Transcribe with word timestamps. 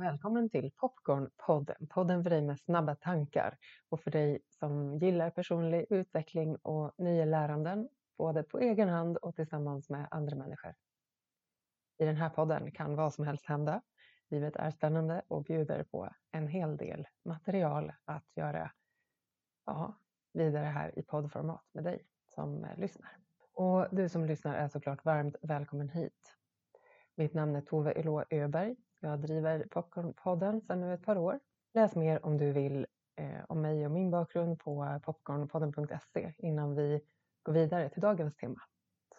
välkommen 0.00 0.50
till 0.50 0.70
Popcornpodden. 0.76 1.86
Podden 1.86 2.22
för 2.22 2.30
dig 2.30 2.42
med 2.42 2.58
snabba 2.58 2.94
tankar 2.94 3.58
och 3.88 4.00
för 4.00 4.10
dig 4.10 4.42
som 4.48 4.98
gillar 4.98 5.30
personlig 5.30 5.86
utveckling 5.90 6.56
och 6.56 6.94
nya 6.98 7.24
läranden, 7.24 7.88
både 8.18 8.42
på 8.42 8.58
egen 8.58 8.88
hand 8.88 9.16
och 9.16 9.36
tillsammans 9.36 9.90
med 9.90 10.08
andra 10.10 10.36
människor. 10.36 10.74
I 11.98 12.04
den 12.04 12.16
här 12.16 12.30
podden 12.30 12.72
kan 12.72 12.96
vad 12.96 13.14
som 13.14 13.24
helst 13.24 13.46
hända. 13.46 13.82
Livet 14.28 14.56
är 14.56 14.70
spännande 14.70 15.22
och 15.28 15.44
bjuder 15.44 15.84
på 15.84 16.08
en 16.30 16.48
hel 16.48 16.76
del 16.76 17.08
material 17.24 17.92
att 18.04 18.36
göra 18.36 18.72
ja, 19.66 19.94
vidare 20.32 20.66
här 20.66 20.98
i 20.98 21.02
poddformat 21.02 21.64
med 21.72 21.84
dig 21.84 22.06
som 22.34 22.66
lyssnar. 22.76 23.16
Och 23.52 23.86
du 23.90 24.08
som 24.08 24.24
lyssnar 24.24 24.54
är 24.54 24.68
såklart 24.68 25.04
varmt 25.04 25.36
välkommen 25.42 25.88
hit. 25.88 26.36
Mitt 27.14 27.34
namn 27.34 27.56
är 27.56 27.60
Tove 27.60 27.92
Eloa 27.92 28.24
Öberg. 28.30 28.76
Jag 29.00 29.20
driver 29.20 29.66
Popcornpodden 29.70 30.60
sedan 30.60 30.80
nu 30.80 30.94
ett 30.94 31.02
par 31.02 31.18
år. 31.18 31.40
Läs 31.74 31.96
mer 31.96 32.26
om 32.26 32.38
du 32.38 32.52
vill 32.52 32.86
eh, 33.16 33.44
om 33.48 33.62
mig 33.62 33.86
och 33.86 33.92
min 33.92 34.10
bakgrund 34.10 34.58
på 34.58 35.00
popcornpodden.se 35.02 36.34
innan 36.38 36.74
vi 36.74 37.00
går 37.42 37.52
vidare 37.52 37.88
till 37.88 38.02
dagens 38.02 38.36
tema 38.36 38.60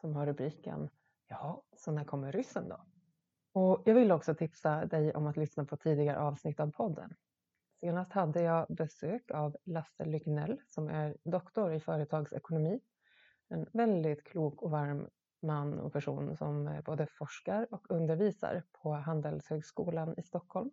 som 0.02 0.16
har 0.16 0.25
rubriken 0.25 0.89
Jaha, 1.27 1.62
så 1.77 1.91
när 1.91 2.03
kommer 2.03 2.31
ryssen 2.31 2.70
då? 2.70 2.86
Och 3.53 3.81
jag 3.86 3.95
vill 3.95 4.12
också 4.12 4.36
tipsa 4.36 4.86
dig 4.86 5.13
om 5.13 5.27
att 5.27 5.38
lyssna 5.38 5.66
på 5.66 5.77
tidigare 5.77 6.20
avsnitt 6.20 6.59
av 6.59 6.72
podden. 6.72 7.16
Senast 7.80 8.11
hade 8.11 8.41
jag 8.41 8.66
besök 8.70 9.31
av 9.31 9.58
Lasse 9.63 10.05
Lygnell 10.05 10.61
som 10.67 10.88
är 10.88 11.17
doktor 11.23 11.73
i 11.73 11.80
företagsekonomi. 11.80 12.80
En 13.50 13.66
väldigt 13.73 14.23
klok 14.23 14.61
och 14.61 14.72
varm 14.72 15.09
man 15.41 15.80
och 15.80 15.94
person 15.94 16.38
som 16.38 16.68
eh, 16.68 16.81
både 16.81 17.08
forskar 17.08 17.68
och 17.72 17.91
undervisar 17.91 18.63
på 18.72 18.94
Handelshögskolan 18.94 20.16
i 20.17 20.23
Stockholm. 20.23 20.72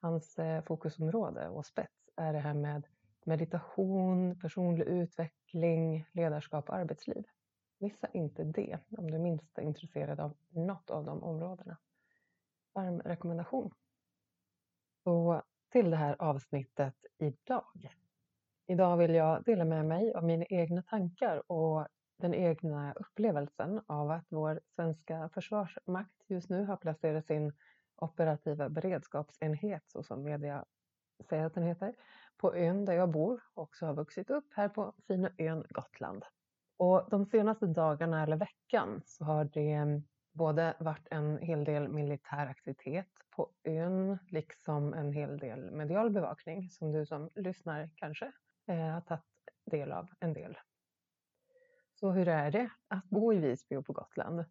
Hans 0.00 0.38
eh, 0.38 0.62
fokusområde 0.62 1.48
och 1.48 1.66
spets 1.66 2.10
är 2.16 2.32
det 2.32 2.38
här 2.38 2.54
med 2.54 2.86
meditation, 3.24 4.38
personlig 4.38 4.84
utveckling, 4.84 6.06
ledarskap 6.12 6.68
och 6.68 6.76
arbetsliv. 6.76 7.24
Missa 7.78 8.08
inte 8.12 8.44
det 8.44 8.78
om 8.98 9.10
du 9.10 9.14
är 9.14 9.20
minst 9.20 9.58
intresserad 9.58 10.20
av 10.20 10.36
något 10.50 10.90
av 10.90 11.04
de 11.04 11.22
områdena. 11.22 11.76
Varm 12.74 13.00
rekommendation. 13.00 13.70
Så 15.04 15.42
till 15.72 15.90
det 15.90 15.96
här 15.96 16.16
avsnittet 16.18 16.94
idag. 17.18 17.90
Idag 18.66 18.96
vill 18.96 19.14
jag 19.14 19.44
dela 19.44 19.64
med 19.64 19.84
mig 19.86 20.14
av 20.14 20.24
mina 20.24 20.44
egna 20.44 20.82
tankar 20.82 21.52
och 21.52 21.88
den 22.16 22.34
egna 22.34 22.92
upplevelsen 22.92 23.80
av 23.86 24.10
att 24.10 24.26
vår 24.28 24.60
svenska 24.74 25.28
försvarsmakt 25.28 26.24
just 26.26 26.50
nu 26.50 26.64
har 26.64 26.76
placerat 26.76 27.26
sin 27.26 27.52
operativa 27.96 28.68
beredskapsenhet, 28.68 29.82
så 29.86 30.02
som 30.02 30.22
media 30.22 30.64
säger 31.28 31.46
att 31.46 31.54
den 31.54 31.64
heter, 31.64 31.94
på 32.36 32.54
ön 32.54 32.84
där 32.84 32.92
jag 32.92 33.10
bor 33.10 33.40
och 33.54 33.62
också 33.62 33.86
har 33.86 33.94
vuxit 33.94 34.30
upp 34.30 34.46
här 34.50 34.68
på 34.68 34.94
fina 35.06 35.30
ön 35.38 35.64
Gotland. 35.70 36.24
Och 36.76 37.06
de 37.10 37.26
senaste 37.26 37.66
dagarna 37.66 38.22
eller 38.22 38.36
veckan 38.36 39.02
så 39.04 39.24
har 39.24 39.44
det 39.44 39.72
mm, 39.72 40.02
både 40.32 40.76
varit 40.80 41.08
en 41.10 41.38
hel 41.38 41.64
del 41.64 41.88
militär 41.88 42.46
aktivitet 42.46 43.08
på 43.30 43.50
ön, 43.64 44.18
liksom 44.28 44.94
en 44.94 45.12
hel 45.12 45.38
del 45.38 45.70
medial 45.70 46.10
bevakning 46.10 46.70
som 46.70 46.92
du 46.92 47.06
som 47.06 47.30
lyssnar 47.34 47.90
kanske 47.94 48.32
eh, 48.68 48.76
har 48.76 49.00
tagit 49.00 49.24
del 49.64 49.92
av 49.92 50.08
en 50.20 50.32
del 50.32 50.58
så 52.04 52.10
hur 52.10 52.28
är 52.28 52.50
det 52.50 52.70
att 52.88 53.04
bo 53.04 53.32
i 53.32 53.38
Visby 53.38 53.76
och 53.76 53.86
på 53.86 53.92
Gotland? 53.92 54.44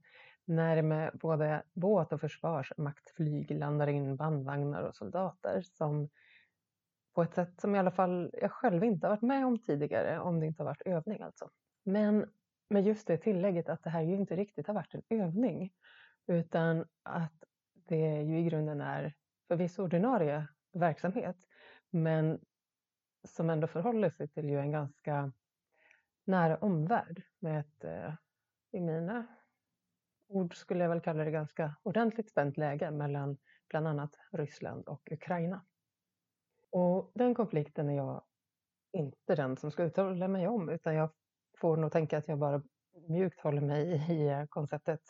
När 0.46 0.82
med 0.82 1.12
både 1.14 1.64
båt 1.74 2.14
och 2.14 2.22
försvarsmaktflyg 2.22 3.52
landar 3.52 3.88
in 3.88 4.16
bandvagnar 4.16 4.84
och 4.84 4.96
soldater 4.96 5.62
som 5.62 6.10
på 7.16 7.24
ett 7.24 7.34
sätt 7.34 7.62
som 7.62 7.76
i 7.76 7.80
alla 7.80 7.92
fall 7.92 8.32
jag 8.34 8.52
själv 8.52 8.84
inte 8.84 9.08
har 9.08 9.12
varit 9.12 9.22
med 9.22 9.46
om 9.46 9.60
tidigare, 9.60 10.20
om 10.20 10.40
det 10.40 10.46
inte 10.46 10.64
har 10.64 10.66
varit 10.66 10.82
övning 10.82 11.22
alltså. 11.22 11.50
Men 11.84 12.30
med 12.70 12.84
just 12.84 13.08
det 13.08 13.18
tillägget 13.18 13.70
att 13.70 13.84
det 13.84 13.90
här 13.90 14.02
ju 14.02 14.16
inte 14.16 14.36
riktigt 14.36 14.68
har 14.68 14.74
varit 14.74 14.94
en 14.94 15.20
övning, 15.22 15.72
utan 16.28 16.86
att 17.04 17.44
det 17.74 18.22
ju 18.22 18.40
i 18.40 18.44
grunden 18.44 18.82
är 18.82 19.14
förvisso 19.48 19.84
ordinarie 19.84 20.48
verksamhet, 20.74 21.38
men 21.90 22.40
som 23.28 23.50
ändå 23.50 23.68
förhåller 23.68 24.10
sig 24.10 24.28
till 24.28 24.50
ju 24.50 24.60
en 24.60 24.72
ganska 24.72 25.32
nära 26.26 26.58
omvärld 26.58 27.24
med 27.40 27.60
ett, 27.60 27.84
eh, 27.84 28.14
i 28.72 28.80
mina 28.80 29.28
ord 30.28 30.56
skulle 30.56 30.84
jag 30.84 30.90
väl 30.90 31.02
kalla 31.02 31.24
det 31.24 31.32
ganska 31.32 31.76
ordentligt 31.84 32.30
spänt 32.30 32.58
läge 32.58 32.92
mellan 32.92 33.38
bland 33.70 33.88
annat 33.88 34.20
Ryssland 34.32 34.88
och 34.88 35.12
Ukraina. 35.12 35.66
Och 36.72 37.12
den 37.16 37.36
konflikten 37.36 37.90
är 37.90 37.96
jag 37.96 38.24
inte 38.94 39.36
den 39.36 39.58
som 39.58 39.72
ska 39.72 39.84
uttala 39.84 40.28
mig 40.28 40.48
om 40.48 40.70
utan 40.70 40.96
jag 40.96 41.10
får 41.58 41.78
nog 41.78 41.92
tänka 41.92 42.18
att 42.18 42.28
jag 42.28 42.40
bara 42.40 42.64
mjukt 43.08 43.40
håller 43.40 43.62
mig 43.62 44.12
i 44.12 44.28
eh, 44.28 44.46
konceptet 44.46 45.02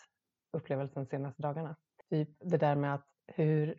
upplevelsen 0.52 1.06
senaste 1.06 1.42
dagarna. 1.42 1.76
Typ 2.10 2.30
det 2.40 2.58
där 2.58 2.76
med 2.76 2.94
att 2.94 3.08
hur 3.28 3.78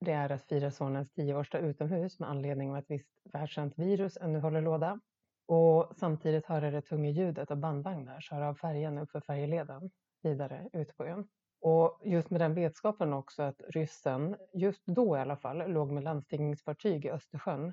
det 0.00 0.12
är 0.12 0.32
att 0.32 0.42
fira 0.48 0.70
sonens 0.70 1.12
tioårsdag 1.12 1.58
utomhus 1.58 2.20
med 2.20 2.30
anledning 2.30 2.70
av 2.70 2.76
att 2.76 2.84
ett 2.84 2.90
visst 2.90 3.08
världskänt 3.32 3.78
virus 3.78 4.16
ännu 4.16 4.40
håller 4.40 4.62
låda 4.62 5.00
och 5.46 5.92
samtidigt 5.96 6.46
höra 6.46 6.70
det 6.70 6.82
tunga 6.82 7.10
ljudet 7.10 7.50
av 7.50 7.56
bandvagnar 7.56 8.20
köra 8.20 8.48
av 8.48 8.54
färjan 8.54 8.98
uppför 8.98 9.20
färjeleden 9.20 9.90
vidare 10.22 10.68
ut 10.72 10.96
på 10.96 11.04
ön. 11.04 11.28
Och 11.60 12.00
just 12.04 12.30
med 12.30 12.40
den 12.40 12.54
vetskapen 12.54 13.12
också 13.12 13.42
att 13.42 13.60
ryssen, 13.68 14.36
just 14.54 14.86
då 14.86 15.16
i 15.16 15.20
alla 15.20 15.36
fall, 15.36 15.70
låg 15.72 15.90
med 15.90 16.04
landstigningsfartyg 16.04 17.04
i 17.04 17.10
Östersjön 17.10 17.72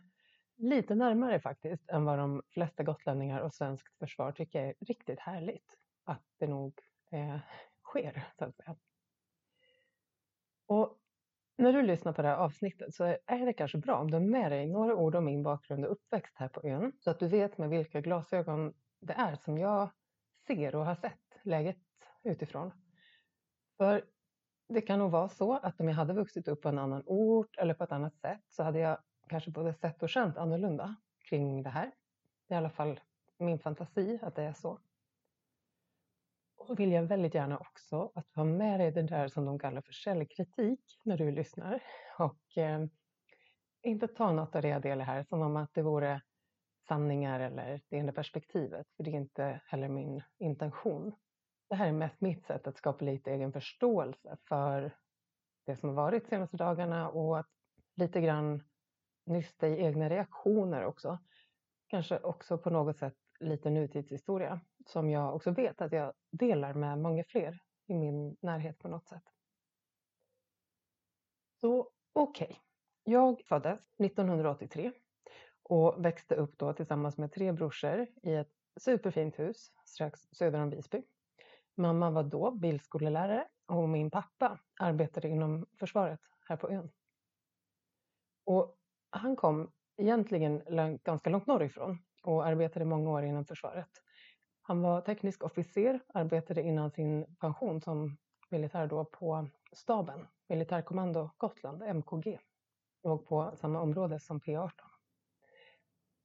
lite 0.59 0.95
närmare 0.95 1.39
faktiskt 1.39 1.89
än 1.89 2.05
vad 2.05 2.17
de 2.17 2.41
flesta 2.49 2.83
gotlänningar 2.83 3.39
och 3.39 3.53
svenskt 3.53 3.97
försvar 3.99 4.31
tycker 4.31 4.61
är 4.61 4.73
riktigt 4.79 5.19
härligt 5.19 5.75
att 6.03 6.23
det 6.39 6.47
nog 6.47 6.79
eh, 7.11 7.39
sker, 7.83 8.27
så 8.37 8.45
att 8.45 8.55
säga. 8.55 8.75
Och 10.67 10.97
när 11.59 11.73
du 11.73 11.81
lyssnar 11.81 12.13
på 12.13 12.21
det 12.21 12.27
här 12.27 12.35
avsnittet 12.35 12.93
så 12.93 13.03
är 13.25 13.45
det 13.45 13.53
kanske 13.53 13.77
bra 13.77 13.97
om 13.97 14.11
du 14.11 14.17
har 14.17 14.21
med 14.21 14.51
dig 14.51 14.67
några 14.67 14.95
ord 14.95 15.15
om 15.15 15.25
min 15.25 15.43
bakgrund 15.43 15.85
och 15.85 15.91
uppväxt 15.91 16.35
här 16.37 16.47
på 16.47 16.67
ön 16.67 16.91
så 16.99 17.11
att 17.11 17.19
du 17.19 17.27
vet 17.27 17.57
med 17.57 17.69
vilka 17.69 18.01
glasögon 18.01 18.73
det 19.01 19.13
är 19.13 19.35
som 19.35 19.57
jag 19.57 19.89
ser 20.47 20.75
och 20.75 20.85
har 20.85 20.95
sett 20.95 21.39
läget 21.43 21.77
utifrån. 22.23 22.71
För 23.77 24.03
det 24.69 24.81
kan 24.81 24.99
nog 24.99 25.11
vara 25.11 25.29
så 25.29 25.57
att 25.57 25.79
om 25.79 25.87
jag 25.87 25.95
hade 25.95 26.13
vuxit 26.13 26.47
upp 26.47 26.61
på 26.61 26.69
en 26.69 26.79
annan 26.79 27.03
ort 27.05 27.57
eller 27.57 27.73
på 27.73 27.83
ett 27.83 27.91
annat 27.91 28.17
sätt 28.17 28.43
så 28.49 28.63
hade 28.63 28.79
jag 28.79 28.97
kanske 29.29 29.51
både 29.51 29.73
sett 29.73 30.03
och 30.03 30.09
känt 30.09 30.37
annorlunda 30.37 30.95
kring 31.29 31.63
det 31.63 31.69
här. 31.69 31.91
Det 32.47 32.53
är 32.53 32.55
i 32.55 32.57
alla 32.57 32.69
fall 32.69 32.99
min 33.37 33.59
fantasi 33.59 34.19
att 34.21 34.35
det 34.35 34.43
är 34.43 34.53
så. 34.53 34.79
Och 36.59 36.67
så 36.67 36.75
vill 36.75 36.91
jag 36.91 37.03
väldigt 37.03 37.35
gärna 37.35 37.57
också 37.57 38.11
att 38.15 38.25
du 38.33 38.39
har 38.39 38.45
med 38.45 38.79
dig 38.79 38.91
det 38.91 39.01
där 39.01 39.27
som 39.27 39.45
de 39.45 39.59
kallar 39.59 39.81
för 39.81 39.93
källkritik 39.93 40.99
när 41.03 41.17
du 41.17 41.31
lyssnar. 41.31 41.83
Och 42.17 42.57
eh, 42.57 42.85
inte 43.81 44.07
ta 44.07 44.31
något 44.31 44.55
av 44.55 44.61
det 44.61 44.67
jag 44.67 44.81
delar 44.81 45.05
här 45.05 45.23
som 45.23 45.41
om 45.41 45.55
att 45.55 45.73
det 45.73 45.81
vore 45.81 46.21
sanningar 46.87 47.39
eller 47.39 47.81
det 47.89 47.97
enda 47.97 48.13
perspektivet, 48.13 48.87
för 48.97 49.03
det 49.03 49.11
är 49.11 49.15
inte 49.15 49.61
heller 49.65 49.89
min 49.89 50.23
intention. 50.39 51.15
Det 51.69 51.75
här 51.75 51.87
är 51.87 51.91
mest 51.91 52.21
mitt 52.21 52.45
sätt 52.45 52.67
att 52.67 52.77
skapa 52.77 53.05
lite 53.05 53.31
egen 53.31 53.53
förståelse 53.53 54.37
för 54.49 54.95
det 55.65 55.77
som 55.77 55.89
har 55.89 55.95
varit 55.95 56.23
de 56.23 56.29
senaste 56.29 56.57
dagarna 56.57 57.09
och 57.09 57.39
att 57.39 57.49
lite 57.95 58.21
grann 58.21 58.63
nysta 59.25 59.67
i 59.67 59.85
egna 59.85 60.09
reaktioner 60.09 60.85
också. 60.85 61.19
Kanske 61.87 62.19
också 62.19 62.57
på 62.57 62.69
något 62.69 62.97
sätt 62.97 63.17
lite 63.39 63.69
nutidshistoria 63.69 64.61
som 64.89 65.09
jag 65.09 65.35
också 65.35 65.51
vet 65.51 65.81
att 65.81 65.91
jag 65.91 66.13
delar 66.31 66.73
med 66.73 66.99
många 66.99 67.23
fler 67.23 67.59
i 67.87 67.93
min 67.93 68.37
närhet 68.41 68.79
på 68.79 68.87
något 68.87 69.07
sätt. 69.07 69.23
Så 71.61 71.91
okej, 72.13 72.45
okay. 72.45 72.57
jag 73.03 73.41
föddes 73.45 73.79
1983 74.03 74.91
och 75.63 76.05
växte 76.05 76.35
upp 76.35 76.57
då 76.57 76.73
tillsammans 76.73 77.17
med 77.17 77.31
tre 77.31 77.51
brorsor 77.51 78.07
i 78.23 78.35
ett 78.35 78.51
superfint 78.79 79.39
hus 79.39 79.71
strax 79.85 80.19
söder 80.31 80.61
om 80.61 80.69
Visby. 80.69 81.03
Mamma 81.77 82.09
var 82.09 82.23
då 82.23 82.51
bilskolelärare 82.51 83.47
och 83.67 83.89
min 83.89 84.11
pappa 84.11 84.59
arbetade 84.79 85.27
inom 85.27 85.65
försvaret 85.79 86.19
här 86.47 86.57
på 86.57 86.69
ön. 86.69 86.91
Och 88.45 88.77
han 89.09 89.35
kom 89.35 89.71
egentligen 89.97 90.63
ganska 91.03 91.29
långt 91.29 91.47
norrifrån 91.47 91.97
och 92.23 92.45
arbetade 92.45 92.85
många 92.85 93.09
år 93.09 93.23
inom 93.23 93.45
försvaret. 93.45 93.89
Han 94.69 94.81
var 94.81 95.01
teknisk 95.01 95.43
officer, 95.43 95.99
arbetade 96.13 96.61
innan 96.61 96.91
sin 96.91 97.35
pension 97.39 97.81
som 97.81 98.17
militär 98.49 98.87
då 98.87 99.05
på 99.05 99.47
staben, 99.71 100.27
Militärkommando 100.49 101.29
Gotland, 101.37 101.83
MKG. 101.83 102.39
Låg 103.03 103.27
på 103.27 103.51
samma 103.55 103.81
område 103.81 104.19
som 104.19 104.39
P18. 104.39 104.71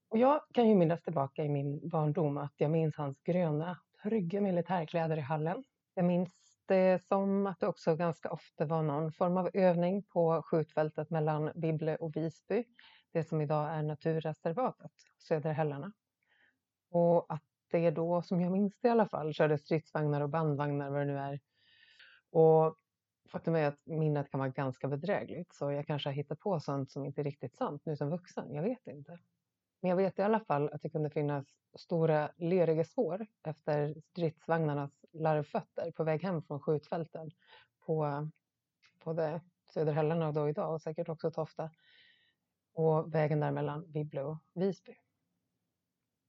Och 0.08 0.18
jag 0.18 0.40
kan 0.52 0.68
ju 0.68 0.74
minnas 0.74 1.02
tillbaka 1.02 1.44
i 1.44 1.48
min 1.48 1.88
barndom 1.88 2.38
att 2.38 2.52
jag 2.56 2.70
minns 2.70 2.96
hans 2.96 3.22
gröna, 3.22 3.78
trygga 4.02 4.40
militärkläder 4.40 5.16
i 5.16 5.20
hallen. 5.20 5.64
Jag 5.94 6.04
minns 6.04 6.62
det 6.66 7.06
som 7.06 7.46
att 7.46 7.60
det 7.60 7.66
också 7.66 7.96
ganska 7.96 8.30
ofta 8.30 8.64
var 8.64 8.82
någon 8.82 9.12
form 9.12 9.36
av 9.36 9.50
övning 9.54 10.02
på 10.02 10.42
skjutfältet 10.42 11.10
mellan 11.10 11.50
Bibble 11.54 11.96
och 11.96 12.16
Visby, 12.16 12.64
det 13.12 13.24
som 13.24 13.40
idag 13.40 13.70
är 13.70 13.82
naturreservatet, 13.82 14.92
Söderhällarna. 15.18 15.92
Och 16.90 17.32
att 17.32 17.53
det 17.74 17.90
då, 17.90 18.22
som 18.22 18.40
jag 18.40 18.52
minns 18.52 18.78
det 18.80 18.88
i 18.88 18.90
alla 18.90 19.08
fall, 19.08 19.34
körde 19.34 19.58
stridsvagnar 19.58 20.20
och 20.20 20.28
bandvagnar, 20.28 20.90
vad 20.90 21.00
det 21.00 21.04
nu 21.04 21.18
är. 21.18 21.40
Och 22.30 22.76
faktum 23.28 23.54
är 23.54 23.68
att 23.68 23.80
minnet 23.84 24.30
kan 24.30 24.40
vara 24.40 24.48
ganska 24.48 24.88
bedrägligt, 24.88 25.54
så 25.54 25.72
jag 25.72 25.86
kanske 25.86 26.08
har 26.08 26.14
hittat 26.14 26.40
på 26.40 26.60
sånt 26.60 26.90
som 26.90 27.04
inte 27.04 27.20
är 27.20 27.24
riktigt 27.24 27.56
sant 27.56 27.82
nu 27.84 27.96
som 27.96 28.10
vuxen, 28.10 28.54
jag 28.54 28.62
vet 28.62 28.86
inte. 28.86 29.18
Men 29.80 29.88
jag 29.88 29.96
vet 29.96 30.18
i 30.18 30.22
alla 30.22 30.40
fall 30.40 30.70
att 30.72 30.82
det 30.82 30.90
kunde 30.90 31.10
finnas 31.10 31.46
stora 31.74 32.30
leriga 32.36 32.84
spår 32.84 33.26
efter 33.42 33.94
stridsvagnarnas 34.10 35.04
larvfötter 35.12 35.90
på 35.90 36.04
väg 36.04 36.22
hem 36.22 36.42
från 36.42 36.60
skjutfälten 36.60 37.30
på 37.86 38.28
både 39.04 39.40
Söderhällarna 39.74 40.32
då 40.32 40.48
idag 40.48 40.74
och 40.74 40.82
säkert 40.82 41.08
också 41.08 41.30
Tofta 41.30 41.70
och 42.74 43.14
vägen 43.14 43.40
däremellan 43.40 43.92
Vibble 43.92 44.22
och 44.22 44.38
Visby. 44.54 44.94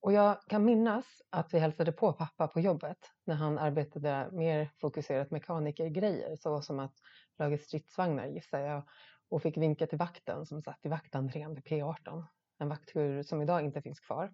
Och 0.05 0.13
jag 0.13 0.37
kan 0.47 0.65
minnas 0.65 1.05
att 1.29 1.53
vi 1.53 1.59
hälsade 1.59 1.91
på 1.91 2.13
pappa 2.13 2.47
på 2.47 2.59
jobbet 2.59 2.97
när 3.23 3.35
han 3.35 3.57
arbetade 3.57 4.29
mer 4.31 4.71
fokuserat 4.77 5.31
mekanikergrejer, 5.31 6.35
så 6.35 6.61
som 6.61 6.79
att 6.79 6.93
laga 7.39 7.57
stridsvagnar 7.57 8.27
gissar 8.27 8.59
jag, 8.59 8.83
och 9.29 9.41
fick 9.41 9.57
vinka 9.57 9.87
till 9.87 9.97
vakten 9.97 10.45
som 10.45 10.61
satt 10.61 10.85
i 10.85 10.89
vaktentrén 10.89 11.55
vid 11.55 11.63
P18, 11.63 12.23
en 12.57 12.69
vaktkur 12.69 13.23
som 13.23 13.41
idag 13.41 13.61
inte 13.61 13.81
finns 13.81 13.99
kvar. 13.99 14.33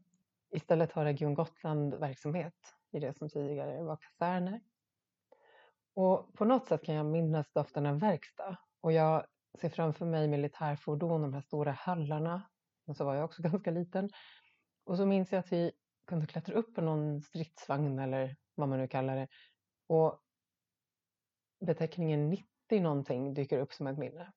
Istället 0.56 0.92
har 0.92 1.06
Region 1.06 1.34
Gotland 1.34 1.96
verksamhet 1.96 2.56
i 2.92 3.00
det 3.00 3.18
som 3.18 3.30
tidigare 3.30 3.84
var 3.84 3.98
kaserner. 3.98 4.62
Och 5.94 6.34
på 6.34 6.46
något 6.46 6.68
sätt 6.68 6.84
kan 6.84 6.96
jag 6.96 7.06
minnas 7.06 7.52
doften 7.54 7.86
av 7.86 8.00
verkstad. 8.00 8.58
Och 8.82 8.92
jag 8.92 9.26
ser 9.62 9.70
framför 9.70 10.06
mig 10.06 10.28
militärfordon, 10.28 11.22
de 11.22 11.34
här 11.34 11.42
stora 11.42 11.72
hallarna, 11.72 12.42
och 12.88 12.98
så 12.98 13.06
var 13.06 13.16
jag 13.16 13.26
också 13.26 13.42
ganska 13.52 13.72
liten, 13.72 14.10
och 14.92 14.98
så 14.98 15.06
minns 15.06 15.32
jag 15.32 15.40
att 15.40 15.52
vi 15.52 15.72
kunde 16.08 16.28
klättra 16.28 16.56
upp 16.56 16.76
på 16.76 16.82
någon 16.82 17.22
stridsvagn 17.22 18.00
eller 18.00 18.36
vad 18.56 18.70
man 18.70 18.80
nu 18.80 18.88
kallar 18.88 19.16
det. 19.16 19.28
Och 19.88 20.20
beteckningen 21.66 22.30
90 22.30 22.82
någonting 22.82 23.34
dyker 23.34 23.60
upp 23.60 23.74
som 23.74 23.88
ett 23.88 23.98
minne. 23.98 24.32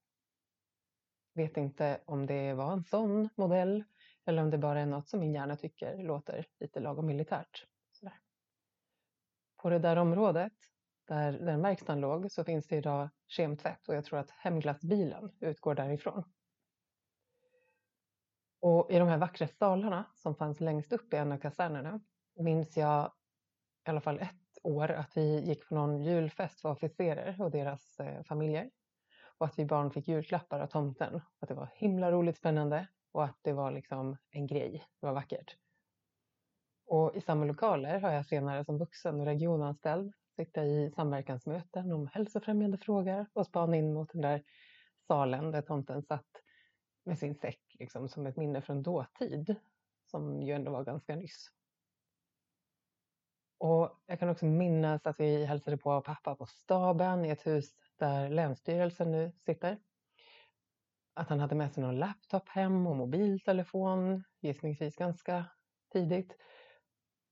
Vet 1.35 1.57
inte 1.57 2.01
om 2.05 2.27
det 2.27 2.55
var 2.55 2.73
en 2.73 2.85
sån 2.85 3.29
modell 3.37 3.85
eller 4.25 4.43
om 4.43 4.51
det 4.51 4.59
bara 4.59 4.81
är 4.81 4.87
något 4.87 5.09
som 5.09 5.21
min 5.21 5.35
hjärna 5.35 5.57
tycker 5.57 6.03
låter 6.03 6.47
lite 6.61 6.81
lagom 6.81 7.07
militärt. 7.07 7.67
Sådär. 7.93 8.21
På 9.57 9.71
det 9.71 9.79
där 9.79 9.97
området, 9.97 10.53
där 11.09 11.33
den 11.33 11.63
verkstaden 11.63 12.01
låg, 12.01 12.31
så 12.31 12.45
finns 12.45 12.67
det 12.67 12.77
idag 12.77 13.09
kemtvätt 13.27 13.89
och 13.89 13.95
jag 13.95 14.05
tror 14.05 14.19
att 14.19 14.31
hemglassbilen 14.31 15.33
utgår 15.41 15.75
därifrån. 15.75 16.34
Och 18.65 18.91
i 18.91 18.99
de 18.99 19.09
här 19.09 19.19
vackra 19.19 19.49
salarna 19.49 20.05
som 20.15 20.35
fanns 20.35 20.61
längst 20.61 20.93
upp 20.93 21.15
i 21.15 21.17
en 21.17 21.33
av 21.33 21.39
kasernerna 21.39 22.01
minns 22.37 22.77
jag 22.77 23.13
i 23.87 23.91
alla 23.91 24.01
fall 24.01 24.19
ett 24.19 24.59
år 24.63 24.91
att 24.91 25.17
vi 25.17 25.41
gick 25.41 25.69
på 25.69 25.75
någon 25.75 26.03
julfest 26.03 26.61
för 26.61 26.71
officerer 26.71 27.43
och 27.43 27.51
deras 27.51 28.01
eh, 28.01 28.23
familjer. 28.23 28.71
Och 29.39 29.47
att 29.47 29.59
vi 29.59 29.65
barn 29.65 29.91
fick 29.91 30.09
julklappar 30.09 30.61
av 30.61 30.67
tomten. 30.67 31.21
Att 31.41 31.49
det 31.49 31.55
var 31.55 31.71
himla 31.75 32.11
roligt 32.11 32.37
spännande 32.37 32.89
och 33.13 33.25
att 33.25 33.39
det 33.43 33.53
var 33.53 33.71
liksom 33.71 34.17
en 34.31 34.47
grej. 34.47 34.85
Det 35.01 35.07
var 35.07 35.15
vackert. 35.15 35.57
Och 36.87 37.17
i 37.17 37.21
samma 37.21 37.45
lokaler 37.45 38.01
har 38.01 38.11
jag 38.11 38.27
senare 38.27 38.65
som 38.65 38.79
vuxen 38.79 39.21
och 39.21 39.27
regionanställd 39.27 40.13
sitta 40.37 40.65
i 40.65 40.91
samverkansmöten 40.91 41.93
om 41.93 42.07
hälsofrämjande 42.07 42.79
frågor 42.79 43.27
och 43.33 43.47
spana 43.47 43.77
in 43.77 43.95
mot 43.95 44.13
den 44.13 44.23
där 44.23 44.43
salen 45.07 45.51
där 45.51 45.63
tomten 45.63 46.03
satt 46.03 46.31
med 47.05 47.19
sin 47.19 47.35
säck 47.35 47.64
liksom, 47.79 48.09
som 48.09 48.27
ett 48.27 48.37
minne 48.37 48.63
från 48.63 48.83
dåtid, 48.83 49.57
som 50.07 50.43
ju 50.43 50.53
ändå 50.53 50.73
var 50.73 50.85
ganska 50.85 51.17
nyss. 51.17 51.51
Och 53.59 54.03
jag 54.07 54.19
kan 54.19 54.29
också 54.29 54.47
minnas 54.47 55.07
att 55.07 55.21
vi 55.21 55.45
hälsade 55.45 55.77
på 55.77 56.01
pappa 56.01 56.35
på 56.35 56.47
staben 56.47 57.25
i 57.25 57.31
ett 57.31 57.47
hus 57.47 57.75
där 57.99 58.29
Länsstyrelsen 58.29 59.13
nu 59.13 59.33
sitter. 59.47 59.79
Att 61.15 61.29
han 61.29 61.41
hade 61.41 61.55
med 61.55 61.73
sig 61.73 61.83
någon 61.83 61.99
laptop 61.99 62.49
hem 62.49 62.87
och 62.87 62.97
mobiltelefon, 62.97 64.25
gissningsvis 64.41 64.97
ganska 64.97 65.45
tidigt. 65.93 66.37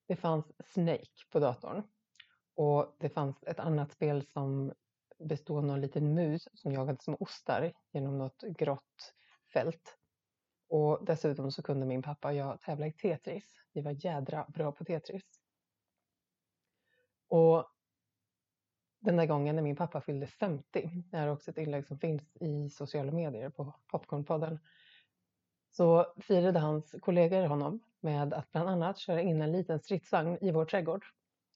Det 0.06 0.16
fanns 0.16 0.52
Snake 0.64 1.30
på 1.30 1.38
datorn 1.38 1.82
och 2.54 2.96
det 2.98 3.08
fanns 3.08 3.42
ett 3.42 3.60
annat 3.60 3.92
spel 3.92 4.26
som 4.26 4.72
bestod 5.18 5.58
av 5.58 5.64
någon 5.64 5.80
liten 5.80 6.14
mus 6.14 6.48
som 6.54 6.72
jagade 6.72 7.02
små 7.02 7.16
ostar 7.20 7.72
genom 7.92 8.18
något 8.18 8.42
grått 8.42 9.14
fält. 9.52 9.98
Och 10.72 11.04
dessutom 11.04 11.50
så 11.50 11.62
kunde 11.62 11.86
min 11.86 12.02
pappa 12.02 12.28
och 12.28 12.34
jag 12.34 12.60
tävla 12.60 12.86
i 12.86 12.92
Tetris. 12.92 13.54
Vi 13.72 13.80
var 13.80 14.04
jädra 14.04 14.46
bra 14.48 14.72
på 14.72 14.84
Tetris. 14.84 15.24
Och 17.28 17.66
den 19.00 19.16
där 19.16 19.26
gången 19.26 19.56
när 19.56 19.62
min 19.62 19.76
pappa 19.76 20.00
fyllde 20.00 20.26
50, 20.26 20.90
det 21.10 21.16
här 21.16 21.26
är 21.26 21.32
också 21.32 21.50
ett 21.50 21.58
inlägg 21.58 21.86
som 21.86 21.98
finns 21.98 22.36
i 22.36 22.68
sociala 22.70 23.12
medier 23.12 23.50
på 23.50 23.74
Popcornpodden, 23.86 24.58
så 25.70 26.14
firade 26.20 26.58
hans 26.58 26.94
kollegor 27.00 27.46
honom 27.46 27.80
med 28.00 28.32
att 28.32 28.52
bland 28.52 28.68
annat 28.68 28.98
köra 28.98 29.20
in 29.20 29.42
en 29.42 29.52
liten 29.52 29.80
stridsvagn 29.80 30.38
i 30.40 30.50
vår 30.50 30.64
trädgård 30.64 31.04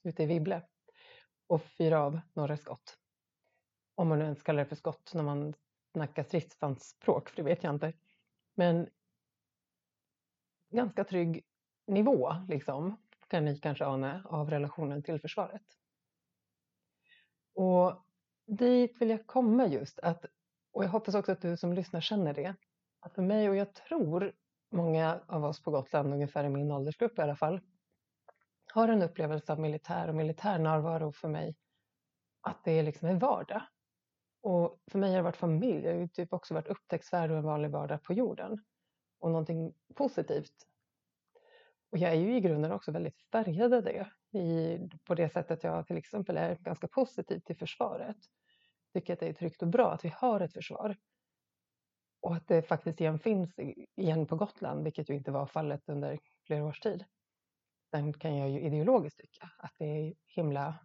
ute 0.03 0.23
i 0.23 0.25
Vibble 0.25 0.61
och 1.47 1.61
fyra 1.63 2.03
av 2.03 2.19
några 2.33 2.57
skott. 2.57 2.97
Om 3.95 4.07
man 4.07 4.19
nu 4.19 4.25
ens 4.25 4.43
kallar 4.43 4.63
det 4.63 4.69
för 4.69 4.75
skott 4.75 5.11
när 5.13 5.23
man 5.23 5.53
snackar 5.93 6.23
stridsvagnsspråk, 6.23 7.29
för 7.29 7.35
det 7.35 7.43
vet 7.43 7.63
jag 7.63 7.75
inte. 7.75 7.93
Men 8.55 8.89
ganska 10.69 11.03
trygg 11.03 11.43
nivå, 11.87 12.35
liksom, 12.47 12.97
kan 13.27 13.45
ni 13.45 13.59
kanske 13.59 13.85
ana, 13.85 14.21
av 14.25 14.49
relationen 14.49 15.03
till 15.03 15.21
försvaret. 15.21 15.63
Och 17.55 18.05
dit 18.45 19.01
vill 19.01 19.09
jag 19.09 19.27
komma 19.27 19.67
just 19.67 19.99
att, 19.99 20.25
och 20.71 20.83
jag 20.83 20.89
hoppas 20.89 21.15
också 21.15 21.31
att 21.31 21.41
du 21.41 21.57
som 21.57 21.73
lyssnar 21.73 22.01
känner 22.01 22.33
det, 22.33 22.55
att 22.99 23.15
för 23.15 23.21
mig 23.21 23.49
och 23.49 23.55
jag 23.55 23.73
tror 23.73 24.33
många 24.71 25.21
av 25.27 25.43
oss 25.43 25.63
på 25.63 25.71
Gotland, 25.71 26.13
ungefär 26.13 26.43
i 26.43 26.49
min 26.49 26.71
åldersgrupp 26.71 27.19
i 27.19 27.21
alla 27.21 27.35
fall, 27.35 27.61
har 28.73 28.87
en 28.87 29.01
upplevelse 29.01 29.51
av 29.51 29.59
militär 29.59 30.07
och 30.07 30.15
militär 30.15 30.59
närvaro 30.59 31.11
för 31.11 31.27
mig, 31.27 31.55
att 32.41 32.63
det 32.63 32.83
liksom 32.83 33.07
är 33.07 33.15
vardag. 33.15 33.61
Och 34.41 34.79
för 34.91 34.99
mig 34.99 35.09
har 35.09 35.17
det 35.17 35.23
varit 35.23 35.35
familj, 35.35 35.85
jag 35.85 35.93
har 35.93 35.99
ju 35.99 36.07
typ 36.07 36.33
också 36.33 36.53
varit 36.53 36.67
upptäcktsfärd 36.67 37.31
och 37.31 37.37
en 37.37 37.43
vanlig 37.43 37.71
vardag 37.71 38.03
på 38.03 38.13
jorden. 38.13 38.63
Och 39.19 39.31
någonting 39.31 39.73
positivt. 39.95 40.66
Och 41.91 41.97
jag 41.97 42.11
är 42.11 42.15
ju 42.15 42.37
i 42.37 42.39
grunden 42.39 42.71
också 42.71 42.91
väldigt 42.91 43.21
färgad 43.31 43.73
av 43.73 43.83
det. 43.83 44.11
I, 44.39 44.79
på 45.03 45.15
det 45.15 45.29
sättet 45.29 45.63
jag 45.63 45.87
till 45.87 45.97
exempel 45.97 46.37
är 46.37 46.55
ganska 46.55 46.87
positiv 46.87 47.39
till 47.39 47.57
försvaret. 47.57 48.17
Tycker 48.93 49.13
att 49.13 49.19
det 49.19 49.27
är 49.27 49.33
tryggt 49.33 49.61
och 49.61 49.67
bra 49.67 49.91
att 49.93 50.05
vi 50.05 50.13
har 50.15 50.39
ett 50.39 50.53
försvar. 50.53 50.97
Och 52.21 52.35
att 52.35 52.47
det 52.47 52.61
faktiskt 52.61 53.01
igen 53.01 53.19
finns 53.19 53.59
igen 53.95 54.25
på 54.25 54.35
Gotland, 54.35 54.83
vilket 54.83 55.09
ju 55.09 55.13
inte 55.13 55.31
var 55.31 55.45
fallet 55.45 55.89
under 55.89 56.19
flera 56.45 56.65
års 56.65 56.79
tid. 56.79 57.05
Sen 57.91 58.13
kan 58.13 58.37
jag 58.37 58.49
ju 58.49 58.59
ideologiskt 58.59 59.19
tycka 59.19 59.51
att 59.57 59.73
det 59.77 59.85
är 59.85 60.13
himla 60.27 60.75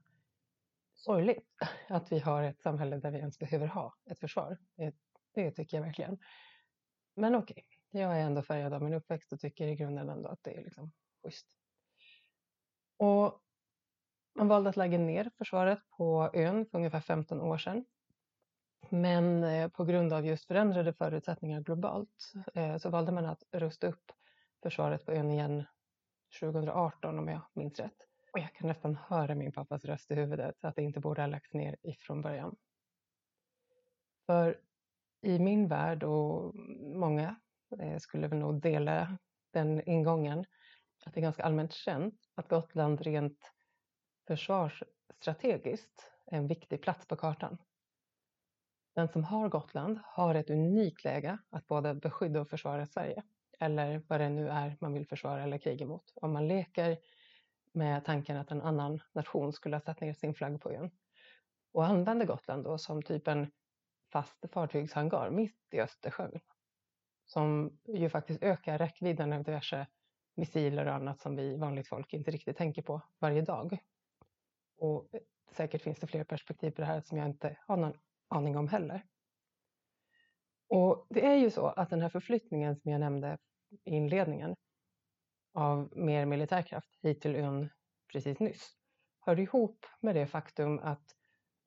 sorgligt 0.94 1.49
att 1.88 2.12
vi 2.12 2.18
har 2.18 2.42
ett 2.42 2.61
samhälle 2.61 2.97
där 2.97 3.11
vi 3.11 3.18
ens 3.18 3.38
behöver 3.38 3.66
ha 3.66 3.94
ett 4.11 4.21
försvar. 4.21 4.59
Det, 4.76 4.94
det 5.35 5.50
tycker 5.50 5.76
jag 5.76 5.85
verkligen. 5.85 6.18
Men 7.14 7.35
okej, 7.35 7.52
okay, 7.52 7.72
jag 8.00 8.20
är 8.20 8.25
ändå 8.25 8.42
färgad 8.42 8.72
av 8.72 8.82
min 8.82 8.94
uppväxt 8.94 9.32
och 9.32 9.40
tycker 9.40 9.66
i 9.66 9.76
grunden 9.76 10.08
ändå 10.08 10.28
att 10.28 10.42
det 10.42 10.58
är 10.58 10.64
liksom 10.64 10.92
schysst. 11.22 11.46
Och 12.96 13.42
man 14.34 14.49
valde 14.49 14.70
att 14.70 14.76
lägga 14.76 14.99
ner 14.99 15.30
försvaret 15.38 15.78
på 15.90 16.30
ön 16.34 16.66
för 16.66 16.78
ungefär 16.78 17.00
15 17.00 17.40
år 17.40 17.58
sedan. 17.58 17.84
Men 18.88 19.44
eh, 19.44 19.68
på 19.68 19.84
grund 19.84 20.12
av 20.12 20.26
just 20.26 20.44
förändrade 20.44 20.92
förutsättningar 20.92 21.61
globalt 21.61 22.32
eh, 22.54 22.76
så 22.76 22.90
valde 22.90 23.12
man 23.12 23.26
att 23.26 23.42
rusta 23.52 23.87
upp 23.87 24.12
försvaret 24.62 25.06
på 25.06 25.12
ön 25.12 25.30
igen 25.30 25.64
2018 26.40 27.18
om 27.18 27.28
jag 27.28 27.40
minns 27.52 27.78
rätt. 27.78 27.96
Och 28.32 28.38
jag 28.38 28.54
kan 28.54 28.68
nästan 28.68 28.99
höra 29.08 29.34
min 29.34 29.52
pappas 29.52 29.84
röst 29.84 30.11
i 30.11 30.14
huvudet 30.14 30.64
att 30.64 30.76
det 30.76 30.82
inte 30.82 31.00
borde 31.00 31.22
ha 31.22 31.26
lagts 31.26 31.54
ner 31.54 31.76
ifrån 31.82 32.20
början. 32.20 32.56
För 34.26 34.61
i 35.22 35.38
min 35.38 35.68
värld 35.68 36.02
och 36.02 36.54
många 36.80 37.37
Eh, 37.81 37.99
skulle 37.99 38.29
vi 38.29 38.37
nog 38.37 38.61
dela 38.61 39.19
den 39.52 39.88
ingången 39.88 40.45
att 41.07 41.14
det 41.14 41.21
är 41.21 41.23
ganska 41.23 41.43
allmänt 41.43 41.73
känt 41.73 42.14
att 42.35 42.49
Gotland 42.49 43.00
rent 43.00 43.52
försvarsstrategiskt 44.26 46.12
är 46.26 46.37
en 46.37 46.47
viktig 46.47 46.83
plats 46.83 47.07
på 47.07 47.17
kartan. 47.17 47.59
Den 48.95 49.09
som 49.09 49.25
har 49.25 49.49
Gotland 49.49 49.99
har 50.05 50.35
ett 50.35 50.50
unikt 50.50 51.05
läge 51.05 51.38
att 51.50 51.67
både 51.67 51.95
beskydda 51.95 52.41
och 52.41 52.49
försvara 52.49 52.87
Sverige 52.87 53.23
eller 53.59 54.02
vad 54.09 54.21
det 54.21 54.29
nu 54.29 54.49
är 54.49 54.76
man 54.81 54.93
vill 54.93 55.07
försvara 55.07 55.43
eller 55.43 55.59
kriga 55.59 55.87
mot. 55.87 56.12
Om 56.14 56.33
man 56.33 56.49
leker 56.49 56.99
med 57.73 58.05
tanken 58.05 58.37
att 58.37 58.50
en 58.50 58.62
annan 58.62 59.00
nation 59.12 59.52
skulle 59.52 59.76
ha 59.76 59.81
satt 59.81 60.00
ner 60.00 60.12
sin 60.12 60.35
flagg 60.35 60.61
på 60.61 60.71
ön. 60.71 60.91
och 61.73 61.87
använder 61.87 62.26
Gotland 62.26 62.64
då 62.64 62.79
som 62.79 63.02
typ 63.02 63.29
en 63.29 63.50
fast 64.12 64.45
fartygshangar 64.52 65.31
mitt 65.31 65.59
i 65.71 65.81
Östersjön. 65.81 66.41
Som 67.32 67.78
ju 67.88 68.08
faktiskt 68.08 68.42
ökar 68.42 68.78
räckvidden 68.78 69.32
av 69.32 69.42
diverse 69.42 69.86
missiler 70.34 70.86
och 70.86 70.94
annat 70.94 71.20
som 71.20 71.36
vi 71.36 71.56
vanligt 71.56 71.88
folk 71.88 72.12
inte 72.14 72.30
riktigt 72.30 72.56
tänker 72.56 72.82
på 72.82 73.02
varje 73.18 73.42
dag. 73.42 73.78
Och 74.78 75.14
eh, 75.14 75.20
säkert 75.50 75.82
finns 75.82 75.98
det 75.98 76.06
fler 76.06 76.24
perspektiv 76.24 76.70
på 76.70 76.80
det 76.80 76.86
här 76.86 77.00
som 77.00 77.18
jag 77.18 77.26
inte 77.26 77.56
har 77.66 77.76
någon 77.76 77.98
aning 78.28 78.56
om 78.56 78.68
heller. 78.68 79.06
Och 80.68 81.06
det 81.10 81.26
är 81.26 81.34
ju 81.34 81.50
så 81.50 81.66
att 81.66 81.90
den 81.90 82.00
här 82.00 82.08
förflyttningen 82.08 82.76
som 82.76 82.90
jag 82.90 83.00
nämnde 83.00 83.38
i 83.84 83.90
inledningen 83.90 84.54
av 85.54 85.92
mer 85.96 86.26
militärkraft 86.26 86.98
hit 87.02 87.20
till 87.20 87.36
ön 87.36 87.70
precis 88.12 88.40
nyss 88.40 88.76
hör 89.20 89.40
ihop 89.40 89.86
med 90.00 90.14
det 90.14 90.26
faktum 90.26 90.78
att 90.78 91.04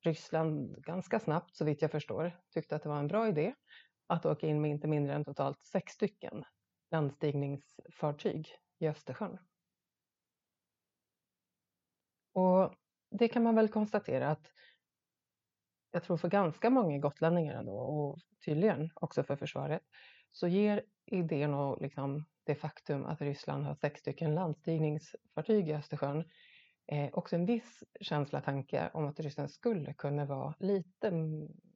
Ryssland 0.04 0.84
ganska 0.84 1.20
snabbt, 1.20 1.56
så 1.56 1.64
vitt 1.64 1.82
jag 1.82 1.90
förstår, 1.90 2.40
tyckte 2.54 2.76
att 2.76 2.82
det 2.82 2.88
var 2.88 2.98
en 2.98 3.08
bra 3.08 3.28
idé 3.28 3.54
att 4.06 4.26
åka 4.26 4.46
in 4.46 4.60
med 4.60 4.70
inte 4.70 4.88
mindre 4.88 5.14
än 5.14 5.24
totalt 5.24 5.62
sex 5.62 5.92
stycken 5.92 6.44
landstigningsfartyg 6.90 8.48
i 8.78 8.88
Östersjön. 8.88 9.38
Och 12.32 12.74
det 13.10 13.28
kan 13.28 13.42
man 13.42 13.54
väl 13.54 13.68
konstatera 13.68 14.30
att 14.30 14.52
jag 15.90 16.02
tror 16.02 16.16
för 16.16 16.28
ganska 16.28 16.70
många 16.70 16.98
gotlänningar 16.98 17.54
ändå, 17.54 17.78
och 17.78 18.18
tydligen 18.44 18.90
också 18.94 19.22
för 19.22 19.36
försvaret, 19.36 19.82
så 20.32 20.48
ger 20.48 20.82
idén 21.06 21.54
och 21.54 21.82
liksom 21.82 22.24
det 22.44 22.54
faktum 22.54 23.06
att 23.06 23.20
Ryssland 23.20 23.64
har 23.64 23.74
sex 23.74 24.00
stycken 24.00 24.34
landstigningsfartyg 24.34 25.68
i 25.68 25.72
Östersjön 25.72 26.24
eh, 26.86 27.10
också 27.12 27.36
en 27.36 27.46
viss 27.46 27.84
känsla 28.00 28.40
tanke 28.40 28.90
om 28.94 29.06
att 29.06 29.20
Ryssland 29.20 29.50
skulle 29.50 29.94
kunna 29.94 30.24
vara 30.24 30.54
lite 30.58 31.10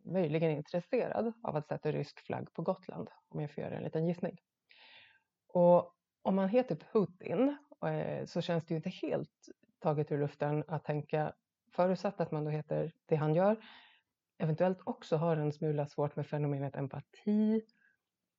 möjligen 0.04 0.50
intresserad 0.50 1.32
av 1.42 1.56
att 1.56 1.68
sätta 1.68 1.92
rysk 1.92 2.20
flagg 2.20 2.52
på 2.54 2.62
Gotland, 2.62 3.08
om 3.28 3.40
jag 3.40 3.50
får 3.54 3.64
göra 3.64 3.76
en 3.76 3.82
liten 3.82 4.06
gissning. 4.06 4.38
Och 5.48 5.94
om 6.22 6.34
man 6.34 6.48
heter 6.48 6.76
Putin 6.92 7.56
eh, 7.86 8.26
så 8.26 8.40
känns 8.40 8.64
det 8.64 8.74
ju 8.74 8.76
inte 8.76 8.90
helt 8.90 9.48
taget 9.78 10.12
ur 10.12 10.18
luften 10.18 10.64
att 10.68 10.84
tänka, 10.84 11.32
förutsatt 11.72 12.20
att 12.20 12.30
man 12.30 12.44
då 12.44 12.50
heter 12.50 12.92
det 13.06 13.16
han 13.16 13.34
gör, 13.34 13.56
eventuellt 14.38 14.78
också 14.84 15.16
har 15.16 15.36
en 15.36 15.52
smula 15.52 15.86
svårt 15.86 16.16
med 16.16 16.26
fenomenet 16.26 16.76
empati, 16.76 17.62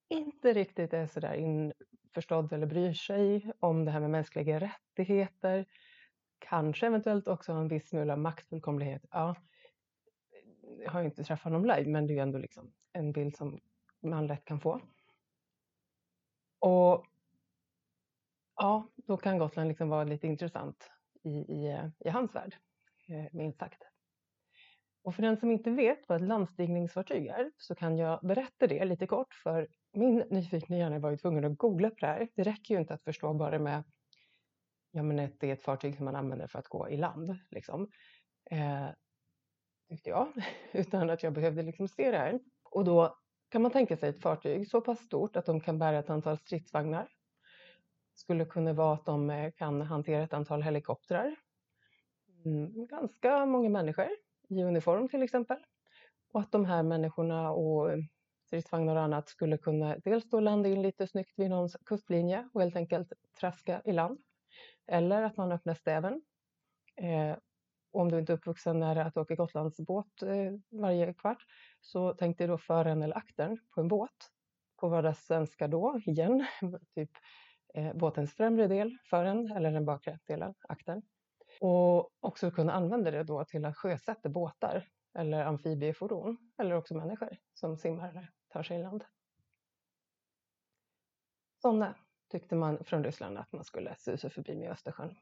inte 0.09 0.53
riktigt 0.53 0.93
är 0.93 1.07
sådär 1.07 1.33
införstådd 1.33 2.53
eller 2.53 2.65
bryr 2.65 2.93
sig 2.93 3.51
om 3.59 3.85
det 3.85 3.91
här 3.91 3.99
med 3.99 4.09
mänskliga 4.09 4.59
rättigheter, 4.59 5.65
kanske 6.41 6.87
eventuellt 6.87 7.27
också 7.27 7.53
har 7.53 7.61
en 7.61 7.67
viss 7.67 7.89
smula 7.89 8.15
maktfullkomlighet. 8.15 9.05
Ja, 9.11 9.35
jag 10.83 10.91
har 10.91 11.03
inte 11.03 11.23
träffat 11.23 11.43
honom 11.43 11.65
live, 11.65 11.85
men 11.85 12.07
det 12.07 12.13
är 12.13 12.15
ju 12.15 12.21
ändå 12.21 12.37
liksom 12.37 12.73
en 12.93 13.11
bild 13.11 13.35
som 13.35 13.59
man 14.01 14.27
lätt 14.27 14.45
kan 14.45 14.59
få. 14.59 14.81
Och 16.59 17.05
ja, 18.55 18.89
då 18.95 19.17
kan 19.17 19.37
Gotland 19.37 19.67
liksom 19.67 19.89
vara 19.89 20.03
lite 20.03 20.27
intressant 20.27 20.91
i, 21.23 21.29
i, 21.29 21.67
eh, 21.71 21.87
i 21.99 22.09
hans 22.09 22.35
värld, 22.35 22.55
eh, 23.07 23.25
minst 23.31 23.59
sagt. 23.59 23.83
Och 25.03 25.15
för 25.15 25.21
den 25.21 25.37
som 25.37 25.51
inte 25.51 25.71
vet 25.71 26.09
vad 26.09 26.21
ett 26.21 26.27
landstigningsfartyg 26.27 27.27
är 27.27 27.51
så 27.57 27.75
kan 27.75 27.97
jag 27.97 28.19
berätta 28.23 28.67
det 28.67 28.85
lite 28.85 29.07
kort 29.07 29.33
för 29.33 29.67
min 29.93 30.17
nyfikna 30.17 30.77
hjärna 30.77 30.99
var 30.99 31.11
ju 31.11 31.17
tvungen 31.17 31.45
att 31.45 31.57
googla 31.57 31.89
på 31.89 31.95
det 31.99 32.07
här. 32.07 32.27
Det 32.35 32.43
räcker 32.43 32.75
ju 32.75 32.81
inte 32.81 32.93
att 32.93 33.03
förstå 33.03 33.33
bara 33.33 33.59
med 33.59 33.83
ja, 34.91 35.03
men 35.03 35.15
det 35.39 35.49
är 35.49 35.53
ett 35.53 35.63
fartyg 35.63 35.95
som 35.95 36.05
man 36.05 36.15
använder 36.15 36.47
för 36.47 36.59
att 36.59 36.67
gå 36.67 36.89
i 36.89 36.97
land. 36.97 37.37
Liksom. 37.49 37.89
Eh, 38.51 38.89
tyckte 39.89 40.09
jag, 40.09 40.27
utan 40.71 41.09
att 41.09 41.23
jag 41.23 41.33
behövde 41.33 41.61
liksom 41.61 41.87
se 41.87 42.11
det 42.11 42.17
här. 42.17 42.39
Och 42.63 42.85
då 42.85 43.17
kan 43.49 43.61
man 43.61 43.71
tänka 43.71 43.97
sig 43.97 44.09
ett 44.09 44.21
fartyg 44.21 44.67
så 44.67 44.81
pass 44.81 44.99
stort 44.99 45.35
att 45.35 45.45
de 45.45 45.61
kan 45.61 45.79
bära 45.79 45.99
ett 45.99 46.09
antal 46.09 46.37
stridsvagnar. 46.37 47.09
Skulle 48.13 48.45
kunna 48.45 48.73
vara 48.73 48.93
att 48.93 49.05
de 49.05 49.29
eh, 49.29 49.51
kan 49.51 49.81
hantera 49.81 50.23
ett 50.23 50.33
antal 50.33 50.61
helikoptrar. 50.61 51.35
Mm, 52.45 52.87
ganska 52.87 53.45
många 53.45 53.69
människor 53.69 54.07
i 54.49 54.63
uniform 54.63 55.07
till 55.09 55.23
exempel. 55.23 55.57
Och 56.33 56.39
att 56.39 56.51
de 56.51 56.65
här 56.65 56.83
människorna 56.83 57.51
och 57.51 57.91
eh, 57.91 57.99
stridsvagnar 58.45 58.95
och 58.95 59.01
annat 59.01 59.29
skulle 59.29 59.57
kunna 59.57 59.97
dels 59.97 60.29
då 60.29 60.39
landa 60.39 60.69
in 60.69 60.81
lite 60.81 61.07
snyggt 61.07 61.39
vid 61.39 61.49
någons 61.49 61.77
kustlinje 61.85 62.49
och 62.53 62.61
helt 62.61 62.75
enkelt 62.75 63.13
traska 63.39 63.81
i 63.85 63.91
land. 63.91 64.19
Eller 64.87 65.23
att 65.23 65.37
man 65.37 65.51
öppnar 65.51 65.73
stäven. 65.73 66.21
Eh, 66.95 67.37
om 67.91 68.11
du 68.11 68.19
inte 68.19 68.33
är 68.33 68.37
uppvuxen 68.37 68.79
nära 68.79 69.05
att 69.05 69.17
åka 69.17 69.35
Gotlandsbåt 69.35 70.21
eh, 70.21 70.53
varje 70.81 71.13
kvart 71.13 71.45
så 71.81 72.13
tänk 72.13 72.37
dig 72.37 72.47
då 72.47 72.57
fören 72.57 73.01
eller 73.01 73.17
aktern 73.17 73.57
på 73.75 73.81
en 73.81 73.87
båt. 73.87 74.31
På 74.77 74.89
vardagssvenska 74.89 75.67
då, 75.67 75.99
igen, 76.05 76.45
typ 76.95 77.09
eh, 77.73 77.93
båtens 77.93 78.33
främre 78.33 78.67
del, 78.67 78.97
fören 79.09 79.51
eller 79.51 79.71
den 79.71 79.85
bakre 79.85 80.19
delen, 80.27 80.53
aktern. 80.61 81.01
Och 81.59 82.09
också 82.19 82.51
kunna 82.51 82.73
använda 82.73 83.11
det 83.11 83.23
då 83.23 83.45
till 83.45 83.65
att 83.65 83.77
sjösätta 83.77 84.29
båtar 84.29 84.87
eller 85.13 85.45
amfibiefordon 85.45 86.37
eller 86.57 86.75
också 86.75 86.95
människor 86.95 87.37
som 87.53 87.77
simmar 87.77 88.09
eller 88.09 88.29
tar 88.49 88.63
sig 88.63 88.79
i 88.79 88.83
land. 88.83 89.03
Sådana 91.61 91.95
tyckte 92.31 92.55
man 92.55 92.83
från 92.83 93.03
Ryssland 93.03 93.37
att 93.37 93.51
man 93.51 93.63
skulle 93.63 93.95
susa 93.95 94.29
förbi 94.29 94.55
med 94.55 94.71
Östersjön. 94.71 95.15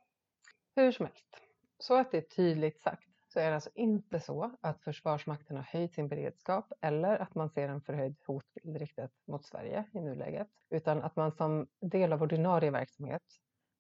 Hur 0.75 0.92
som 0.92 1.06
helst, 1.06 1.38
så 1.78 2.00
att 2.00 2.12
det 2.12 2.18
är 2.18 2.22
tydligt 2.22 2.82
sagt 2.82 3.10
så 3.34 3.39
är 3.39 3.50
det 3.50 3.56
alltså 3.56 3.70
inte 3.75 4.20
så 4.20 4.56
att 4.62 4.84
Försvarsmakten 4.84 5.56
har 5.56 5.63
höjt 5.63 5.94
sin 5.94 6.08
beredskap 6.08 6.72
eller 6.82 7.18
att 7.18 7.36
man 7.36 7.50
ser 7.50 7.70
en 7.70 7.82
förhöjd 7.82 8.16
hotbild 8.28 8.78
riktat 8.78 9.12
mot 9.28 9.46
Sverige 9.46 9.86
i 9.94 10.01
nuläget, 10.01 10.48
utan 10.70 11.04
att 11.04 11.16
man 11.16 11.32
som 11.32 11.68
del 11.80 12.13
av 12.13 12.22
ordinarie 12.22 12.72
verksamhet 12.72 13.24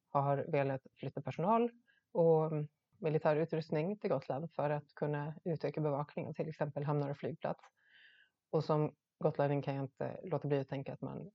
har 0.09 0.37
velat 0.37 0.81
flytta 0.99 1.21
personal 1.21 1.69
och 2.11 2.51
militär 2.99 3.35
utrustning 3.35 3.97
till 3.97 4.09
Gotland 4.09 4.51
för 4.51 4.69
att 4.69 4.93
kunna 4.95 5.35
utöka 5.45 5.81
bevakningen, 5.81 6.33
till 6.33 6.49
exempel 6.49 6.83
hamnar 6.83 7.09
och 7.09 7.17
flygplats. 7.17 7.63
Och 8.51 8.63
som 8.63 8.95
gotlänning 9.19 9.61
kan 9.61 9.75
jag 9.75 9.83
inte 9.83 10.19
låta 10.23 10.47
bli 10.47 10.59
att 10.59 10.69
tänka 10.69 10.93
att 10.93 11.01
man 11.01 11.31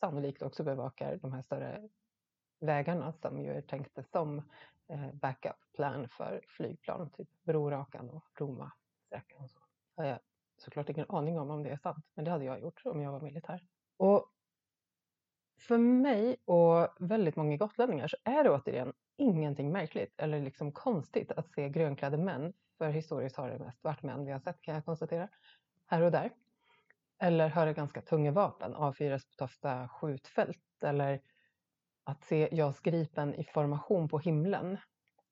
sannolikt 0.00 0.42
också 0.42 0.64
bevakar 0.64 1.16
de 1.16 1.32
här 1.32 1.42
större 1.42 1.88
vägarna 2.60 3.12
som 3.12 3.38
ju 3.38 3.50
är 3.50 3.60
tänkta 3.60 4.02
som 4.02 4.38
eh, 4.88 5.12
backup 5.12 5.56
plan 5.74 6.08
för 6.08 6.44
flygplan, 6.48 7.10
typ 7.10 7.28
Brorakan 7.44 8.10
och 8.10 8.24
Roma-sträckan. 8.34 9.42
Och 9.42 9.50
så. 9.50 9.60
har 9.96 10.04
jag 10.04 10.18
såklart 10.56 10.88
ingen 10.88 11.06
aning 11.08 11.38
om 11.38 11.50
om 11.50 11.62
det 11.62 11.70
är 11.70 11.76
sant, 11.76 12.04
men 12.14 12.24
det 12.24 12.30
hade 12.30 12.44
jag 12.44 12.60
gjort 12.60 12.80
om 12.84 13.02
jag 13.02 13.12
var 13.12 13.20
militär. 13.20 13.66
Och 13.96 14.32
för 15.58 15.78
mig 15.78 16.36
och 16.44 16.88
väldigt 16.98 17.36
många 17.36 17.56
gotlänningar 17.56 18.08
så 18.08 18.16
är 18.24 18.44
det 18.44 18.50
återigen 18.50 18.92
ingenting 19.16 19.72
märkligt 19.72 20.20
eller 20.20 20.40
liksom 20.40 20.72
konstigt 20.72 21.32
att 21.32 21.50
se 21.50 21.68
grönklädda 21.68 22.16
män, 22.16 22.52
för 22.78 22.90
historiskt 22.90 23.36
har 23.36 23.50
det 23.50 23.58
mest 23.58 23.84
varit 23.84 24.02
män 24.02 24.24
vi 24.24 24.32
har 24.32 24.40
sett 24.40 24.62
kan 24.62 24.74
jag 24.74 24.84
konstatera, 24.84 25.28
här 25.86 26.02
och 26.02 26.10
där. 26.10 26.30
Eller 27.18 27.48
höra 27.48 27.72
ganska 27.72 28.02
tunga 28.02 28.32
vapen 28.32 28.74
avfyras 28.74 29.24
på 29.24 29.32
Tofta 29.36 29.88
skjutfält 29.88 30.82
eller 30.82 31.20
att 32.04 32.24
se 32.24 32.48
JAS 32.52 32.80
Gripen 32.80 33.34
i 33.34 33.44
formation 33.44 34.08
på 34.08 34.18
himlen 34.18 34.78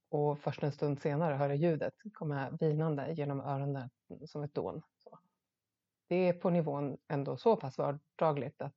och 0.09 0.39
först 0.39 0.63
en 0.63 0.73
stund 0.73 1.01
senare 1.01 1.35
höra 1.35 1.55
ljudet 1.55 1.95
komma 2.13 2.51
vinande 2.61 3.13
genom 3.13 3.41
öronen 3.41 3.91
som 4.27 4.43
ett 4.43 4.55
dån. 4.55 4.83
Så. 4.99 5.19
Det 6.09 6.29
är 6.29 6.33
på 6.33 6.51
nivån 6.51 6.97
ändå 7.09 7.37
så 7.37 7.57
pass 7.57 7.79
vardagligt 7.79 8.63
att 8.63 8.75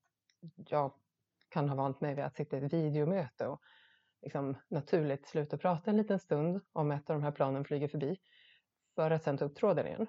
jag 0.55 0.93
kan 1.49 1.69
ha 1.69 1.75
vant 1.75 2.01
mig 2.01 2.15
vid 2.15 2.25
att 2.25 2.35
sitta 2.35 2.57
i 2.57 2.65
ett 2.65 2.73
videomöte 2.73 3.47
och 3.47 3.61
liksom 4.21 4.57
naturligt 4.67 5.27
sluta 5.27 5.57
prata 5.57 5.91
en 5.91 5.97
liten 5.97 6.19
stund 6.19 6.61
om 6.73 6.91
ett 6.91 7.09
av 7.09 7.15
de 7.15 7.23
här 7.23 7.31
planen 7.31 7.65
flyger 7.65 7.87
förbi 7.87 8.17
för 8.95 9.11
att 9.11 9.23
sen 9.23 9.37
ta 9.37 9.45
upp 9.45 9.55
tråden 9.55 9.87
igen. 9.87 10.07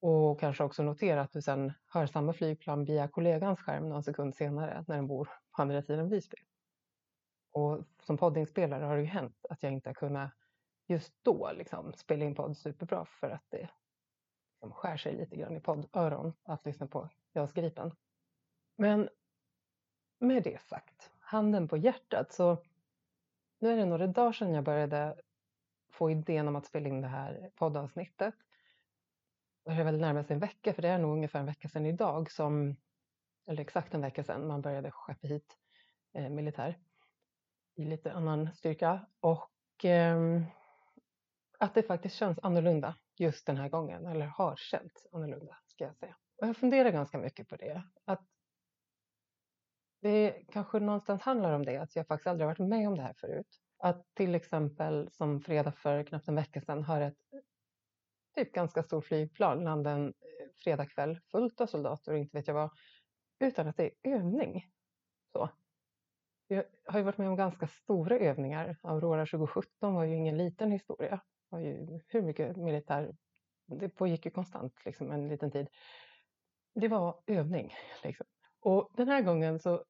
Och 0.00 0.40
kanske 0.40 0.64
också 0.64 0.82
notera 0.82 1.20
att 1.20 1.32
du 1.32 1.42
sen 1.42 1.72
hör 1.86 2.06
samma 2.06 2.32
flygplan 2.32 2.84
via 2.84 3.08
kollegans 3.08 3.60
skärm 3.60 3.88
någon 3.88 4.02
sekund 4.02 4.34
senare 4.34 4.84
när 4.88 4.96
den 4.96 5.06
bor 5.06 5.24
på 5.50 5.62
andra 5.62 5.82
sidan 5.82 6.08
Visby. 6.08 6.36
Och 7.52 7.84
som 8.02 8.16
poddinspelare 8.16 8.84
har 8.84 8.96
det 8.96 9.02
ju 9.02 9.08
hänt 9.08 9.46
att 9.50 9.62
jag 9.62 9.72
inte 9.72 9.88
har 9.88 9.94
kunnat 9.94 10.30
just 10.86 11.14
då 11.22 11.52
liksom 11.52 11.92
spela 11.92 12.24
in 12.24 12.34
podd 12.34 12.56
superbra 12.56 13.04
för 13.04 13.30
att 13.30 13.44
det 13.48 13.68
liksom 14.52 14.72
skär 14.72 14.96
sig 14.96 15.16
lite 15.16 15.36
grann 15.36 15.56
i 15.56 15.60
poddöron 15.60 16.32
att 16.42 16.64
lyssna 16.64 16.86
på 16.86 17.08
JAS 17.32 17.52
Gripen. 17.52 17.92
Men 18.76 19.08
med 20.18 20.42
det 20.42 20.62
sagt, 20.62 21.10
handen 21.20 21.68
på 21.68 21.76
hjärtat 21.76 22.32
så 22.32 22.62
nu 23.58 23.72
är 23.72 23.76
det 23.76 23.84
några 23.84 24.06
dagar 24.06 24.32
sedan 24.32 24.54
jag 24.54 24.64
började 24.64 25.20
få 25.90 26.10
idén 26.10 26.48
om 26.48 26.56
att 26.56 26.66
spela 26.66 26.88
in 26.88 27.00
det 27.00 27.08
här 27.08 27.50
poddavsnittet. 27.54 28.34
Det 29.68 29.74
är 29.74 29.84
väl 29.84 30.00
närmast 30.00 30.30
en 30.30 30.38
vecka, 30.38 30.74
för 30.74 30.82
det 30.82 30.88
är 30.88 30.98
nog 30.98 31.12
ungefär 31.12 31.40
en 31.40 31.46
vecka 31.46 31.68
sedan 31.68 31.86
idag 31.86 32.30
som, 32.30 32.76
eller 33.46 33.62
exakt 33.62 33.94
en 33.94 34.00
vecka 34.00 34.24
sedan, 34.24 34.46
man 34.46 34.62
började 34.62 34.90
skeppa 34.90 35.26
hit 35.26 35.56
eh, 36.14 36.28
militär 36.28 36.78
i 37.74 37.84
lite 37.84 38.12
annan 38.12 38.54
styrka 38.54 39.06
och 39.20 39.84
eh, 39.84 40.42
att 41.58 41.74
det 41.74 41.82
faktiskt 41.82 42.14
känns 42.16 42.38
annorlunda 42.42 42.96
just 43.18 43.46
den 43.46 43.56
här 43.56 43.68
gången, 43.68 44.06
eller 44.06 44.26
har 44.26 44.56
känts 44.56 45.06
annorlunda 45.12 45.58
ska 45.66 45.84
jag 45.84 45.96
säga. 45.96 46.16
Och 46.40 46.48
jag 46.48 46.56
funderar 46.56 46.90
ganska 46.90 47.18
mycket 47.18 47.48
på 47.48 47.56
det. 47.56 47.82
Att 48.04 48.26
det 50.00 50.44
kanske 50.52 50.80
någonstans 50.80 51.22
handlar 51.22 51.52
om 51.52 51.64
det, 51.64 51.76
att 51.76 51.96
jag 51.96 52.06
faktiskt 52.06 52.26
aldrig 52.26 52.46
varit 52.46 52.58
med 52.58 52.88
om 52.88 52.96
det 52.96 53.02
här 53.02 53.14
förut. 53.14 53.60
Att 53.78 54.14
till 54.14 54.34
exempel 54.34 55.10
som 55.12 55.40
fredag 55.40 55.72
för 55.72 56.02
knappt 56.02 56.28
en 56.28 56.34
vecka 56.34 56.60
sedan 56.60 56.82
har 56.82 57.00
ett 57.00 57.16
typ 58.34 58.52
ganska 58.52 58.82
stort 58.82 59.04
flygplan 59.04 59.64
landa 59.64 59.90
en 59.90 60.06
eh, 60.06 60.12
fredagkväll 60.64 61.20
fullt 61.30 61.60
av 61.60 61.66
soldater 61.66 62.12
och 62.12 62.18
inte 62.18 62.36
vet 62.36 62.46
jag 62.46 62.54
vad, 62.54 62.70
utan 63.40 63.68
att 63.68 63.76
det 63.76 63.84
är 63.84 64.14
övning. 64.14 64.66
Så. 65.32 65.50
Jag 66.46 66.64
har 66.86 66.98
ju 66.98 67.04
varit 67.04 67.18
med 67.18 67.28
om 67.28 67.36
ganska 67.36 67.66
stora 67.66 68.18
övningar. 68.18 68.76
Aurora 68.82 69.26
2017 69.26 69.94
var 69.94 70.04
ju 70.04 70.16
ingen 70.16 70.36
liten 70.36 70.70
historia. 70.70 71.16
Det 71.16 71.56
var 71.56 71.60
ju 71.60 72.00
hur 72.08 72.22
mycket 72.22 72.56
militär... 72.56 73.16
Det 73.66 73.88
pågick 73.88 74.24
ju 74.24 74.30
konstant 74.30 74.84
liksom, 74.84 75.12
en 75.12 75.28
liten 75.28 75.50
tid. 75.50 75.68
Det 76.74 76.88
var 76.88 77.22
övning. 77.26 77.74
Liksom. 78.02 78.26
Och 78.60 78.90
den 78.96 79.08
här 79.08 79.22
gången 79.22 79.58
så 79.58 79.84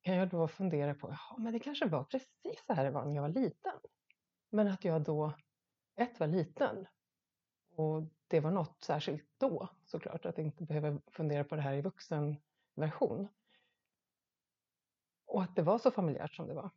kan 0.00 0.14
jag 0.14 0.28
då 0.28 0.48
fundera 0.48 0.94
på, 0.94 1.08
ja 1.10 1.36
men 1.38 1.52
det 1.52 1.58
kanske 1.58 1.86
var 1.86 2.04
precis 2.04 2.64
så 2.66 2.72
här 2.72 2.84
det 2.84 2.90
var 2.90 3.04
när 3.04 3.14
jag 3.14 3.22
var 3.22 3.28
liten. 3.28 3.72
Men 4.50 4.68
att 4.68 4.84
jag 4.84 5.02
då, 5.02 5.32
ett 5.96 6.20
var 6.20 6.26
liten 6.26 6.86
och 7.78 8.02
det 8.28 8.40
var 8.40 8.50
något 8.50 8.84
särskilt 8.84 9.24
då 9.38 9.68
såklart, 9.84 10.26
att 10.26 10.38
inte 10.38 10.64
behöva 10.64 11.00
fundera 11.06 11.44
på 11.44 11.56
det 11.56 11.62
här 11.62 11.74
i 11.74 11.80
vuxen 11.80 12.36
version. 12.74 13.28
Och 15.26 15.42
att 15.42 15.56
det 15.56 15.62
var 15.62 15.78
så 15.78 15.90
familjärt 15.90 16.34
som 16.34 16.46
det 16.48 16.54
var. 16.54 16.70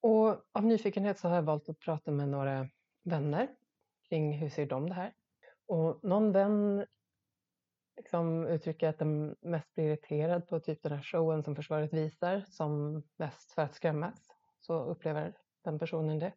Och 0.00 0.28
av 0.52 0.64
nyfikenhet 0.64 1.18
så 1.18 1.28
har 1.28 1.34
jag 1.34 1.42
valt 1.42 1.68
att 1.68 1.78
prata 1.78 2.10
med 2.10 2.28
några 2.28 2.68
vänner 3.02 3.48
kring 4.08 4.32
hur 4.32 4.48
ser 4.48 4.66
de 4.66 4.88
det 4.88 4.94
här. 4.94 5.14
Och 5.66 6.04
någon 6.04 6.32
vän 6.32 6.86
liksom 7.96 8.46
uttrycker 8.46 8.88
att 8.88 8.98
den 8.98 9.36
mest 9.40 9.74
blir 9.74 9.84
irriterad 9.84 10.48
på 10.48 10.60
typ 10.60 10.82
den 10.82 10.92
här 10.92 11.02
showen 11.02 11.42
som 11.42 11.56
försvaret 11.56 11.92
visar 11.92 12.44
som 12.48 13.02
mest 13.16 13.52
för 13.52 13.62
att 13.62 13.74
skrämmas. 13.74 14.30
Så 14.60 14.84
upplever 14.84 15.38
den 15.62 15.78
personen 15.78 16.18
det. 16.18 16.32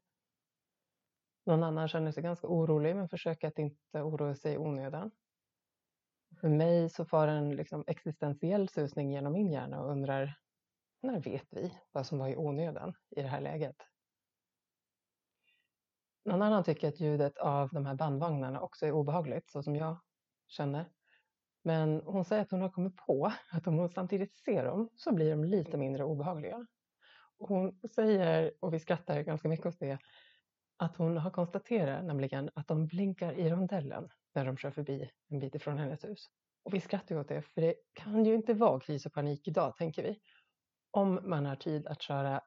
Någon 1.43 1.63
annan 1.63 1.88
känner 1.88 2.12
sig 2.12 2.24
ganska 2.24 2.48
orolig 2.48 2.95
men 2.95 3.10
försöker 3.10 3.48
att 3.48 3.60
inte 3.60 4.01
oroa 4.01 4.36
sig 4.36 4.53
i 4.53 4.57
onödan. 4.57 5.12
För 6.41 6.50
mig 6.50 6.89
så 6.89 7.05
far 7.05 7.27
en 7.27 7.55
liksom 7.55 7.83
existentiell 7.88 8.69
susning 8.69 9.12
genom 9.12 9.33
min 9.33 9.51
hjärna 9.51 9.81
och 9.81 9.91
undrar 9.91 10.38
när 11.01 11.19
vet 11.19 11.48
vi 11.50 11.77
vad 11.91 12.05
som 12.05 12.17
var 12.17 12.27
i 12.27 12.38
onödan 12.38 12.93
i 13.10 13.21
det 13.21 13.27
här 13.27 13.41
läget? 13.41 13.75
Någon 16.25 16.41
annan 16.41 16.63
tycker 16.63 16.88
att 16.88 17.00
ljudet 17.00 17.38
av 17.38 17.69
de 17.69 17.86
här 17.86 17.95
bandvagnarna 17.95 18.62
också 18.62 18.86
är 18.86 18.91
obehagligt, 18.91 19.50
så 19.51 19.63
som 19.63 19.75
jag 19.75 20.00
känner. 20.48 20.86
Men 21.63 22.01
hon 22.05 22.25
säger 22.25 22.41
att 22.41 22.51
hon 22.51 22.62
har 22.62 22.69
kommit 22.69 22.95
på 22.95 23.31
att 23.51 23.67
om 23.67 23.77
hon 23.77 23.89
samtidigt 23.89 24.36
ser 24.36 24.65
dem 24.65 24.89
så 24.95 25.13
blir 25.13 25.31
de 25.31 25.43
lite 25.43 25.77
mindre 25.77 26.03
obehagliga. 26.03 26.67
Och 27.38 27.48
hon 27.48 27.79
säger, 27.95 28.53
och 28.60 28.74
vi 28.74 28.79
skrattar 28.79 29.21
ganska 29.21 29.48
mycket 29.48 29.65
åt 29.65 29.79
det, 29.79 30.00
att 30.81 30.97
hon 30.97 31.17
har 31.17 31.31
konstaterat 31.31 32.05
nämligen 32.05 32.50
att 32.53 32.67
de 32.67 32.88
blinkar 32.88 33.33
i 33.33 33.50
rondellen 33.50 34.09
när 34.33 34.45
de 34.45 34.57
kör 34.57 34.71
förbi 34.71 35.09
en 35.27 35.39
bit 35.39 35.55
ifrån 35.55 35.77
hennes 35.77 36.03
hus. 36.03 36.29
Och 36.63 36.73
vi 36.73 36.79
skrattar 36.79 37.17
åt 37.17 37.27
det, 37.27 37.41
för 37.41 37.61
det 37.61 37.75
kan 37.93 38.25
ju 38.25 38.35
inte 38.35 38.53
vara 38.53 38.79
kris 38.79 39.05
och 39.05 39.13
panik 39.13 39.47
idag, 39.47 39.77
tänker 39.77 40.03
vi. 40.03 40.19
Om 40.91 41.19
man 41.23 41.45
har 41.45 41.55
tid 41.55 41.88
att 41.88 42.01
köra 42.01 42.41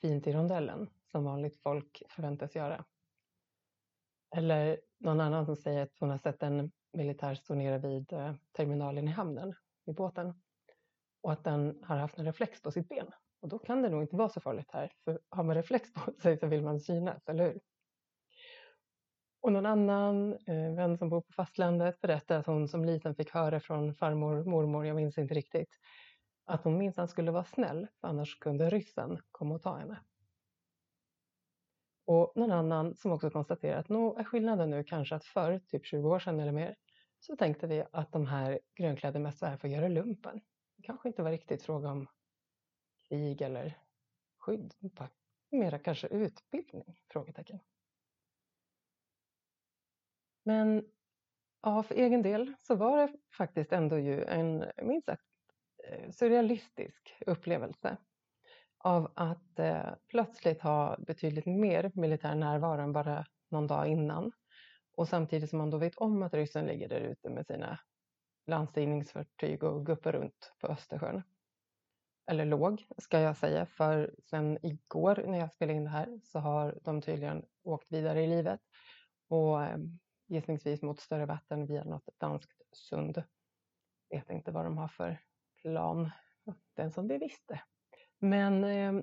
fint 0.00 0.26
i 0.26 0.32
rondellen, 0.32 0.90
som 1.10 1.24
vanligt 1.24 1.62
folk 1.62 2.02
förväntas 2.08 2.56
göra. 2.56 2.84
Eller 4.36 4.80
någon 4.98 5.20
annan 5.20 5.46
som 5.46 5.56
säger 5.56 5.82
att 5.82 5.98
hon 6.00 6.10
har 6.10 6.18
sett 6.18 6.42
en 6.42 6.72
militär 6.92 7.34
stå 7.34 7.54
nere 7.54 7.78
vid 7.78 8.12
eh, 8.12 8.34
terminalen 8.52 9.08
i 9.08 9.10
hamnen, 9.10 9.54
i 9.86 9.92
båten. 9.92 10.34
Och 11.22 11.32
att 11.32 11.44
den 11.44 11.82
har 11.84 11.96
haft 11.96 12.18
en 12.18 12.24
reflex 12.24 12.62
på 12.62 12.70
sitt 12.70 12.88
ben. 12.88 13.10
Och 13.40 13.48
då 13.48 13.58
kan 13.58 13.82
det 13.82 13.88
nog 13.88 14.02
inte 14.02 14.16
vara 14.16 14.28
så 14.28 14.40
farligt 14.40 14.70
här, 14.72 14.92
för 15.04 15.20
har 15.28 15.44
man 15.44 15.54
reflex 15.54 15.92
på 15.92 16.12
sig 16.22 16.38
så 16.38 16.46
vill 16.46 16.62
man 16.62 16.80
synas, 16.80 17.28
eller 17.28 17.44
hur? 17.44 17.60
Och 19.42 19.52
någon 19.52 19.66
annan 19.66 20.32
eh, 20.32 20.74
vän 20.76 20.98
som 20.98 21.08
bor 21.08 21.20
på 21.20 21.32
fastlandet 21.32 22.00
berättar 22.00 22.38
att 22.38 22.46
hon 22.46 22.68
som 22.68 22.84
liten 22.84 23.14
fick 23.14 23.30
höra 23.30 23.60
från 23.60 23.94
farmor, 23.94 24.44
mormor, 24.44 24.86
jag 24.86 24.96
minns 24.96 25.18
inte 25.18 25.34
riktigt, 25.34 25.68
att 26.44 26.64
hon 26.64 26.78
minsann 26.78 27.08
skulle 27.08 27.30
vara 27.30 27.44
snäll, 27.44 27.86
för 28.00 28.08
annars 28.08 28.38
kunde 28.38 28.70
ryssen 28.70 29.18
komma 29.30 29.54
och 29.54 29.62
ta 29.62 29.76
henne. 29.76 30.00
Och 32.06 32.32
någon 32.36 32.50
annan 32.52 32.96
som 32.96 33.12
också 33.12 33.30
konstaterar 33.30 33.78
att 33.78 33.88
nog 33.88 34.20
är 34.20 34.24
skillnaden 34.24 34.70
nu 34.70 34.84
kanske 34.84 35.14
att 35.14 35.24
förr, 35.24 35.60
typ 35.68 35.86
20 35.86 36.08
år 36.08 36.18
sedan 36.18 36.40
eller 36.40 36.52
mer, 36.52 36.76
så 37.20 37.36
tänkte 37.36 37.66
vi 37.66 37.84
att 37.92 38.12
de 38.12 38.26
här 38.26 38.60
grönklädda 38.74 39.18
mest 39.18 39.42
var 39.42 39.48
här 39.48 39.56
för 39.56 39.68
att 39.68 39.74
göra 39.74 39.88
lumpen. 39.88 40.40
Det 40.76 40.82
kanske 40.82 41.08
inte 41.08 41.22
var 41.22 41.30
riktigt 41.30 41.62
fråga 41.62 41.90
om 41.90 42.06
krig 43.10 43.40
eller 43.40 43.78
skydd, 44.38 44.74
mera 45.50 45.78
kanske 45.78 46.06
utbildning? 46.06 47.00
Frågetecken. 47.12 47.60
Men 50.44 50.84
ja, 51.62 51.82
för 51.82 51.94
egen 51.94 52.22
del 52.22 52.54
så 52.58 52.74
var 52.74 52.98
det 52.98 53.12
faktiskt 53.36 53.72
ändå 53.72 53.98
ju 53.98 54.24
en 54.24 54.64
minst 54.82 55.06
sagt 55.06 55.22
eh, 55.88 56.10
surrealistisk 56.10 57.14
upplevelse 57.26 57.96
av 58.78 59.12
att 59.16 59.58
eh, 59.58 59.94
plötsligt 60.08 60.62
ha 60.62 60.96
betydligt 60.98 61.46
mer 61.46 61.92
militär 61.94 62.34
närvaro 62.34 62.80
än 62.80 62.92
bara 62.92 63.26
någon 63.48 63.66
dag 63.66 63.86
innan. 63.88 64.32
Och 64.96 65.08
samtidigt 65.08 65.50
som 65.50 65.58
man 65.58 65.70
då 65.70 65.78
vet 65.78 65.96
om 65.96 66.22
att 66.22 66.34
ryssen 66.34 66.66
ligger 66.66 66.88
där 66.88 67.00
ute 67.00 67.30
med 67.30 67.46
sina 67.46 67.80
landstigningsfartyg 68.46 69.62
och 69.62 69.86
guppar 69.86 70.12
runt 70.12 70.52
på 70.60 70.66
Östersjön. 70.66 71.22
Eller 72.26 72.44
låg, 72.44 72.86
ska 72.98 73.20
jag 73.20 73.36
säga, 73.36 73.66
för 73.66 74.14
sen 74.22 74.58
igår 74.62 75.24
när 75.26 75.38
jag 75.38 75.52
spelade 75.52 75.76
in 75.76 75.84
det 75.84 75.90
här 75.90 76.20
så 76.24 76.38
har 76.38 76.78
de 76.82 77.02
tydligen 77.02 77.44
åkt 77.62 77.92
vidare 77.92 78.22
i 78.22 78.26
livet 78.26 78.60
och 79.28 79.62
eh, 79.62 79.78
gissningsvis 80.28 80.82
mot 80.82 81.00
större 81.00 81.26
vatten 81.26 81.66
via 81.66 81.84
något 81.84 82.08
danskt 82.18 82.62
sund. 82.72 83.22
Vet 84.10 84.30
inte 84.30 84.50
vad 84.50 84.64
de 84.64 84.78
har 84.78 84.88
för 84.88 85.20
plan, 85.62 86.10
den 86.76 86.92
som 86.92 87.08
det 87.08 87.18
visste. 87.18 87.62
Men 88.18 88.64
eh, 88.64 89.02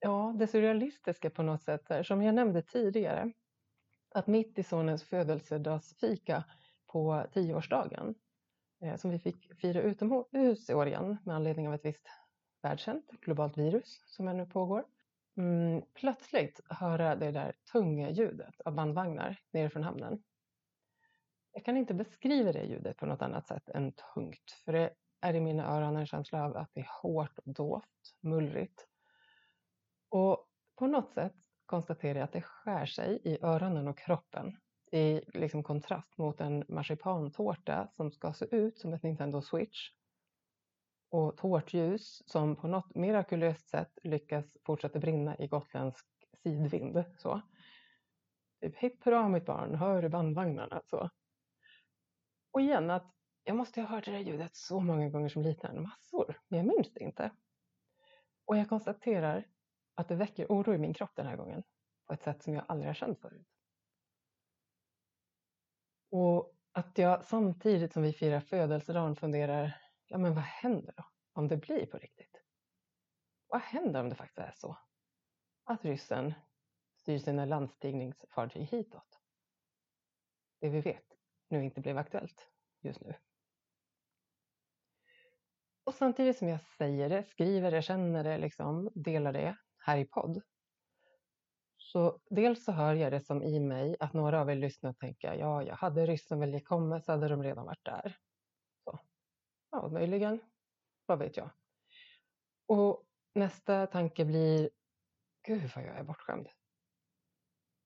ja, 0.00 0.34
det 0.38 0.46
surrealistiska 0.46 1.30
på 1.30 1.42
något 1.42 1.62
sätt 1.62 1.90
är, 1.90 2.02
som 2.02 2.22
jag 2.22 2.34
nämnde 2.34 2.62
tidigare, 2.62 3.32
att 4.14 4.26
mitt 4.26 4.58
i 4.58 4.62
sonens 4.62 5.04
födelsedagsfika 5.04 6.44
på 6.92 7.26
tioårsdagen, 7.32 8.14
Eh, 8.82 8.96
som 8.96 9.10
vi 9.10 9.18
fick 9.18 9.60
fira 9.60 9.82
utomhus 9.82 10.70
i 10.70 10.74
år 10.74 10.86
igen 10.86 11.18
med 11.24 11.36
anledning 11.36 11.68
av 11.68 11.74
ett 11.74 11.84
visst 11.84 12.08
världskänt 12.62 13.10
globalt 13.10 13.58
virus 13.58 14.02
som 14.06 14.28
ännu 14.28 14.46
pågår, 14.46 14.84
mm, 15.36 15.82
plötsligt 15.94 16.60
höra 16.70 17.16
det 17.16 17.30
där 17.30 17.54
tunga 17.72 18.10
ljudet 18.10 18.60
av 18.64 18.74
bandvagnar 18.74 19.38
nerifrån 19.52 19.82
hamnen. 19.82 20.22
Jag 21.52 21.64
kan 21.64 21.76
inte 21.76 21.94
beskriva 21.94 22.52
det 22.52 22.64
ljudet 22.64 22.96
på 22.96 23.06
något 23.06 23.22
annat 23.22 23.46
sätt 23.46 23.68
än 23.68 23.92
tungt, 23.92 24.52
för 24.64 24.72
det 24.72 24.94
är 25.20 25.34
i 25.34 25.40
mina 25.40 25.76
öron 25.76 25.96
en 25.96 26.06
känsla 26.06 26.44
av 26.44 26.56
att 26.56 26.70
det 26.74 26.80
är 26.80 26.88
hårt 27.02 27.38
och 27.38 27.54
dovt, 27.54 28.16
mullrigt. 28.20 28.86
Och 30.08 30.48
på 30.76 30.86
något 30.86 31.10
sätt 31.12 31.36
konstaterar 31.66 32.18
jag 32.18 32.24
att 32.24 32.32
det 32.32 32.42
skär 32.42 32.86
sig 32.86 33.20
i 33.24 33.38
öronen 33.42 33.88
och 33.88 33.98
kroppen 33.98 34.56
i 34.90 35.20
liksom 35.26 35.62
kontrast 35.62 36.18
mot 36.18 36.40
en 36.40 36.64
marsipantårta 36.68 37.88
som 37.92 38.10
ska 38.10 38.32
se 38.32 38.56
ut 38.56 38.78
som 38.78 38.92
ett 38.92 39.02
Nintendo 39.02 39.42
Switch 39.42 39.90
och 41.10 41.36
tårtljus 41.36 42.22
som 42.26 42.56
på 42.56 42.68
något 42.68 42.94
mirakulöst 42.94 43.68
sätt 43.68 43.98
lyckas 44.02 44.56
fortsätta 44.66 44.98
brinna 44.98 45.36
i 45.38 45.46
gotländsk 45.46 46.06
sidvind. 46.42 47.04
Så. 47.18 47.40
Typ, 48.60 48.76
hipp 48.76 49.04
hurra 49.04 49.28
mitt 49.28 49.46
barn, 49.46 49.74
hör 49.74 50.08
bandvagnarna. 50.08 50.82
Så. 50.84 51.10
Och 52.52 52.60
igen 52.60 52.90
att 52.90 53.14
jag 53.44 53.56
måste 53.56 53.80
ha 53.80 53.88
hört 53.88 54.04
det 54.04 54.10
där 54.10 54.18
ljudet 54.18 54.56
så 54.56 54.80
många 54.80 55.08
gånger 55.08 55.28
som 55.28 55.42
liten, 55.42 55.82
massor, 55.82 56.40
men 56.48 56.58
jag 56.58 56.66
minns 56.66 56.92
det 56.92 57.00
inte. 57.00 57.30
Och 58.44 58.56
jag 58.56 58.68
konstaterar 58.68 59.46
att 59.94 60.08
det 60.08 60.14
väcker 60.14 60.46
oro 60.48 60.74
i 60.74 60.78
min 60.78 60.94
kropp 60.94 61.10
den 61.14 61.26
här 61.26 61.36
gången 61.36 61.62
på 62.06 62.12
ett 62.12 62.22
sätt 62.22 62.42
som 62.42 62.54
jag 62.54 62.64
aldrig 62.68 62.88
har 62.88 62.94
känt 62.94 63.20
förut. 63.20 63.49
Och 66.10 66.56
att 66.72 66.98
jag 66.98 67.24
samtidigt 67.24 67.92
som 67.92 68.02
vi 68.02 68.12
firar 68.12 68.40
födelsedagen 68.40 69.16
funderar, 69.16 69.80
ja 70.06 70.18
men 70.18 70.34
vad 70.34 70.44
händer 70.44 70.94
då 70.96 71.04
om 71.32 71.48
det 71.48 71.56
blir 71.56 71.86
på 71.86 71.98
riktigt? 71.98 72.42
Vad 73.48 73.60
händer 73.60 74.00
om 74.00 74.08
det 74.08 74.14
faktiskt 74.14 74.38
är 74.38 74.52
så? 74.56 74.78
Att 75.64 75.84
ryssen 75.84 76.34
styr 76.96 77.18
sina 77.18 77.44
landstigningsfartyg 77.44 78.62
hitåt. 78.62 79.20
Det 80.60 80.68
vi 80.68 80.80
vet 80.80 81.06
nu 81.48 81.64
inte 81.64 81.80
blev 81.80 81.98
aktuellt 81.98 82.48
just 82.80 83.00
nu. 83.00 83.14
Och 85.84 85.94
samtidigt 85.94 86.38
som 86.38 86.48
jag 86.48 86.60
säger 86.60 87.08
det, 87.08 87.24
skriver 87.24 87.70
det, 87.70 87.82
känner 87.82 88.24
det, 88.24 88.38
liksom, 88.38 88.90
delar 88.94 89.32
det 89.32 89.56
här 89.78 89.98
i 89.98 90.04
podd 90.04 90.42
så 91.92 92.20
dels 92.30 92.64
så 92.64 92.72
hör 92.72 92.94
jag 92.94 93.12
det 93.12 93.20
som 93.20 93.42
i 93.42 93.60
mig 93.60 93.96
att 94.00 94.12
några 94.12 94.40
av 94.40 94.50
er 94.50 94.54
lyssnar 94.54 94.90
och 94.90 94.98
tänker 94.98 95.34
ja, 95.34 95.62
jag 95.62 95.76
hade 95.76 96.06
ryssen 96.06 96.40
väl 96.40 96.64
kommit 96.64 97.04
så 97.04 97.12
hade 97.12 97.28
de 97.28 97.42
redan 97.42 97.66
varit 97.66 97.84
där. 97.84 98.16
Så. 98.84 98.98
Ja, 99.70 99.88
möjligen. 99.88 100.40
Vad 101.06 101.18
vet 101.18 101.36
jag. 101.36 101.50
Och 102.66 103.04
nästa 103.34 103.86
tanke 103.86 104.24
blir 104.24 104.70
Gud 105.46 105.70
vad 105.74 105.84
jag 105.84 105.98
är 105.98 106.04
bortskämd. 106.04 106.48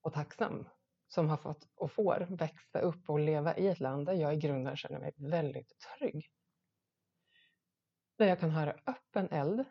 Och 0.01 0.13
tacksam 0.13 0.69
som 1.09 1.29
har 1.29 1.37
fått 1.37 1.69
och 1.75 1.93
får 1.93 2.27
växa 2.31 2.81
upp 2.81 3.11
och 3.11 3.19
leva 3.19 3.57
i 3.57 3.69
ett 3.69 3.81
land 3.81 4.07
där 4.07 4.15
jag 4.15 4.35
i 4.35 4.37
grunden 4.37 4.77
känner 4.77 4.99
mig 4.99 5.13
väldigt 5.17 5.73
trygg. 5.79 6.31
Där 8.19 8.27
jag 8.27 8.41
kan 8.41 8.51
höra 8.51 8.77
öppen 8.87 9.29
eld 9.31 9.65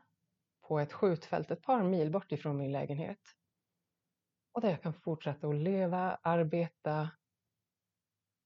på 0.61 0.79
ett 0.79 0.93
skjutfält 0.93 1.51
ett 1.51 1.61
par 1.61 1.83
mil 1.83 2.11
bort 2.11 2.31
ifrån 2.31 2.57
min 2.57 2.71
lägenhet. 2.71 3.19
Och 4.53 4.61
där 4.61 4.69
jag 4.69 4.81
kan 4.81 4.93
fortsätta 4.93 5.47
att 5.47 5.55
leva, 5.55 6.19
arbeta, 6.21 7.09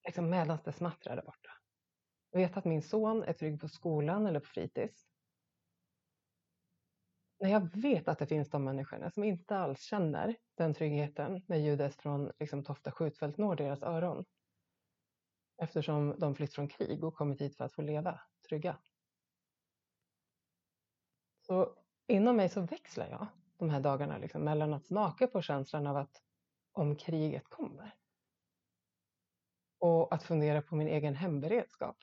liksom 0.05 0.29
medan 0.29 0.57
det 0.65 0.71
smattrar 0.71 1.15
där 1.15 1.23
borta. 1.23 1.51
Jag 2.31 2.39
vet 2.39 2.57
att 2.57 2.65
min 2.65 2.81
son 2.81 3.23
är 3.23 3.33
trygg 3.33 3.61
på 3.61 3.67
skolan 3.67 4.25
eller 4.25 4.39
på 4.39 4.45
fritids. 4.45 5.07
När 7.39 7.49
jag 7.49 7.75
vet 7.75 8.07
att 8.07 8.19
det 8.19 8.27
finns 8.27 8.49
de 8.49 8.63
människorna 8.63 9.11
som 9.11 9.23
inte 9.23 9.57
alls 9.57 9.81
känner 9.81 10.35
den 10.55 10.73
tryggheten 10.73 11.41
när 11.47 11.57
ljudet 11.57 11.95
från 11.95 12.31
liksom, 12.39 12.63
Tofta 12.63 12.91
skjutfält 12.91 13.37
når 13.37 13.55
deras 13.55 13.83
öron. 13.83 14.25
Eftersom 15.57 16.15
de 16.19 16.35
flytt 16.35 16.53
från 16.53 16.67
krig 16.67 17.03
och 17.03 17.15
kommit 17.15 17.41
hit 17.41 17.57
för 17.57 17.65
att 17.65 17.73
få 17.73 17.81
leva 17.81 18.19
trygga. 18.49 18.77
Så 21.41 21.77
inom 22.07 22.35
mig 22.35 22.49
så 22.49 22.61
växlar 22.61 23.09
jag 23.09 23.27
de 23.57 23.69
här 23.69 23.79
dagarna 23.79 24.17
liksom, 24.17 24.43
mellan 24.43 24.73
att 24.73 24.85
smaka 24.85 25.27
på 25.27 25.41
känslan 25.41 25.87
av 25.87 25.97
att 25.97 26.21
om 26.71 26.95
kriget 26.95 27.49
kommer 27.49 27.95
och 29.79 30.13
att 30.13 30.23
fundera 30.23 30.61
på 30.61 30.75
min 30.75 30.87
egen 30.87 31.15
hemberedskap. 31.15 31.97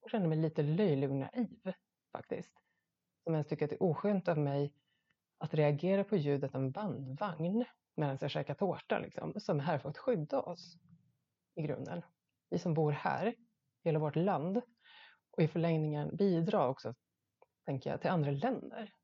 Jag 0.00 0.10
känner 0.10 0.28
mig 0.28 0.38
lite 0.38 0.62
löjlig 0.62 1.10
och 1.10 1.16
naiv 1.16 1.72
faktiskt. 2.12 2.52
Som 3.24 3.34
ens 3.34 3.46
tycker 3.46 3.64
att 3.64 3.70
det 3.70 3.76
är 3.76 3.82
oskönt 3.82 4.28
av 4.28 4.38
mig 4.38 4.74
att 5.38 5.54
reagera 5.54 6.04
på 6.04 6.16
ljudet 6.16 6.54
av 6.54 6.60
en 6.60 6.72
bandvagn 6.72 7.64
medan 7.96 8.18
jag 8.20 8.30
käkar 8.30 8.54
tårta 8.54 8.98
liksom, 8.98 9.40
som 9.40 9.60
är 9.60 9.64
här 9.64 9.78
för 9.78 9.88
att 9.88 9.98
skydda 9.98 10.40
oss 10.40 10.76
i 11.54 11.62
grunden. 11.62 12.02
Vi 12.50 12.58
som 12.58 12.74
bor 12.74 12.92
här, 12.92 13.34
hela 13.84 13.98
vårt 13.98 14.16
land 14.16 14.60
och 15.30 15.42
i 15.42 15.48
förlängningen 15.48 16.16
bidra 16.16 16.68
också, 16.68 16.94
tänker 17.64 17.90
jag, 17.90 18.00
till 18.00 18.10
andra 18.10 18.30
länder. 18.30 18.94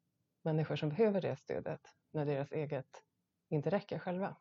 Människor 0.43 0.77
som 0.77 0.89
behöver 0.89 1.21
det 1.21 1.37
stödet 1.37 1.81
när 2.11 2.27
deras 2.27 2.53
eget 2.53 3.03
inte 3.49 3.71
räcker 3.71 3.99
själva. 3.99 4.37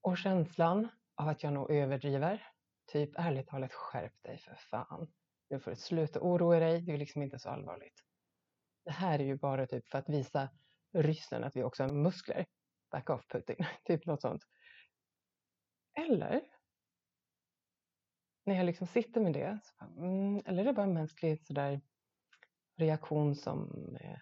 Och 0.00 0.18
känslan 0.18 0.88
av 1.14 1.28
att 1.28 1.42
jag 1.42 1.52
nog 1.52 1.70
överdriver, 1.70 2.52
typ 2.86 3.10
ärligt 3.18 3.48
talat 3.48 3.72
skärp 3.72 4.22
dig 4.22 4.38
för 4.38 4.54
fan. 4.54 5.12
Nu 5.48 5.60
får 5.60 5.70
du 5.70 5.76
sluta 5.76 6.20
oroa 6.20 6.58
dig, 6.58 6.80
det 6.80 6.92
är 6.92 6.98
liksom 6.98 7.22
inte 7.22 7.38
så 7.38 7.48
allvarligt. 7.48 8.02
Det 8.84 8.90
här 8.90 9.18
är 9.18 9.24
ju 9.24 9.36
bara 9.36 9.66
typ 9.66 9.88
för 9.88 9.98
att 9.98 10.08
visa 10.08 10.48
ryssen 10.92 11.44
att 11.44 11.56
vi 11.56 11.62
också 11.62 11.82
har 11.82 11.90
muskler. 11.90 12.46
Back 12.90 13.10
off 13.10 13.26
Putin, 13.28 13.56
typ 13.84 14.06
något 14.06 14.22
sånt. 14.22 14.42
Eller 15.94 16.42
när 18.44 18.54
jag 18.54 18.66
liksom 18.66 18.86
sitter 18.86 19.20
med 19.20 19.32
det, 19.32 19.58
så, 19.62 19.84
mm, 19.84 20.42
eller 20.46 20.62
är 20.62 20.66
det 20.66 20.72
bara 20.72 20.86
mänskligt 20.86 21.46
sådär 21.46 21.80
reaktion 22.76 23.34
som 23.34 23.70
eh, 24.00 24.18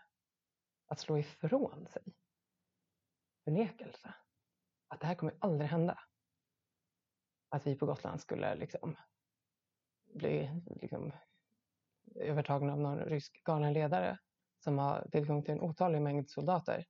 att 0.86 1.00
slå 1.00 1.18
ifrån 1.18 1.86
sig. 1.86 2.02
Förnekelse. 3.44 4.14
Att 4.88 5.00
det 5.00 5.06
här 5.06 5.14
kommer 5.14 5.34
aldrig 5.38 5.70
hända. 5.70 5.98
Att 7.48 7.66
vi 7.66 7.76
på 7.76 7.86
Gotland 7.86 8.20
skulle 8.20 8.54
liksom 8.54 8.96
bli 10.14 10.62
liksom, 10.80 11.12
övertagna 12.14 12.72
av 12.72 12.80
någon 12.80 12.98
rysk 12.98 13.44
galen 13.44 13.72
ledare 13.72 14.18
som 14.58 14.78
har 14.78 15.08
tillgång 15.12 15.42
till 15.42 15.54
en 15.54 15.60
otalig 15.60 16.02
mängd 16.02 16.30
soldater. 16.30 16.86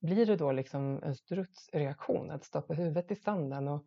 Blir 0.00 0.26
det 0.26 0.36
då 0.36 0.52
liksom 0.52 1.02
en 1.02 1.16
strutsreaktion 1.16 2.30
att 2.30 2.44
stoppa 2.44 2.74
huvudet 2.74 3.10
i 3.10 3.16
sanden 3.16 3.68
och 3.68 3.86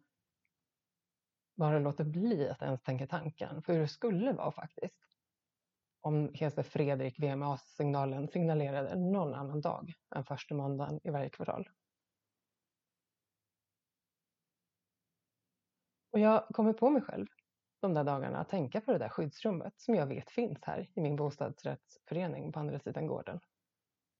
bara 1.55 1.79
låta 1.79 2.03
bli 2.03 2.49
att 2.49 2.61
ens 2.61 2.81
tänka 2.81 3.07
tanken 3.07 3.61
på 3.61 3.71
hur 3.71 3.79
det 3.79 3.87
skulle 3.87 4.33
vara 4.33 4.51
faktiskt? 4.51 5.12
Om 6.05 6.31
Hese 6.33 6.63
Fredrik 6.63 7.19
VMA-signalen 7.19 8.27
signalerade 8.27 8.95
någon 8.95 9.33
annan 9.33 9.61
dag 9.61 9.93
än 10.15 10.23
första 10.23 10.55
måndagen 10.55 10.99
i 11.03 11.09
varje 11.09 11.29
kvartal. 11.29 11.69
Och 16.11 16.19
jag 16.19 16.47
kommer 16.47 16.73
på 16.73 16.89
mig 16.89 17.01
själv 17.01 17.27
de 17.81 17.93
där 17.93 18.03
dagarna 18.03 18.39
att 18.39 18.49
tänka 18.49 18.81
på 18.81 18.91
det 18.91 18.97
där 18.97 19.09
skyddsrummet 19.09 19.73
som 19.77 19.95
jag 19.95 20.07
vet 20.07 20.31
finns 20.31 20.59
här 20.61 20.89
i 20.95 21.01
min 21.01 21.15
bostadsrättsförening 21.15 22.51
på 22.51 22.59
andra 22.59 22.79
sidan 22.79 23.07
gården. 23.07 23.39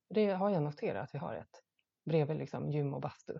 Det 0.09 0.31
har 0.31 0.49
jag 0.49 0.63
noterat 0.63 1.03
att 1.03 1.15
vi 1.15 1.19
har 1.19 1.35
ett 1.35 1.61
bredvid 2.05 2.37
liksom 2.37 2.71
gym 2.71 2.93
och 2.93 3.01
bastu. 3.01 3.33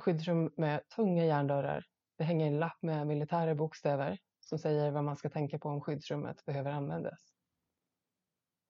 Skyddsrum 0.00 0.52
med 0.56 0.88
tunga 0.88 1.24
järndörrar. 1.24 1.84
Det 2.18 2.24
hänger 2.24 2.46
en 2.46 2.58
lapp 2.58 2.82
med 2.82 3.06
militära 3.06 3.54
bokstäver 3.54 4.18
som 4.40 4.58
säger 4.58 4.90
vad 4.90 5.04
man 5.04 5.16
ska 5.16 5.30
tänka 5.30 5.58
på 5.58 5.68
om 5.68 5.80
skyddsrummet 5.80 6.44
behöver 6.44 6.70
användas. 6.70 7.35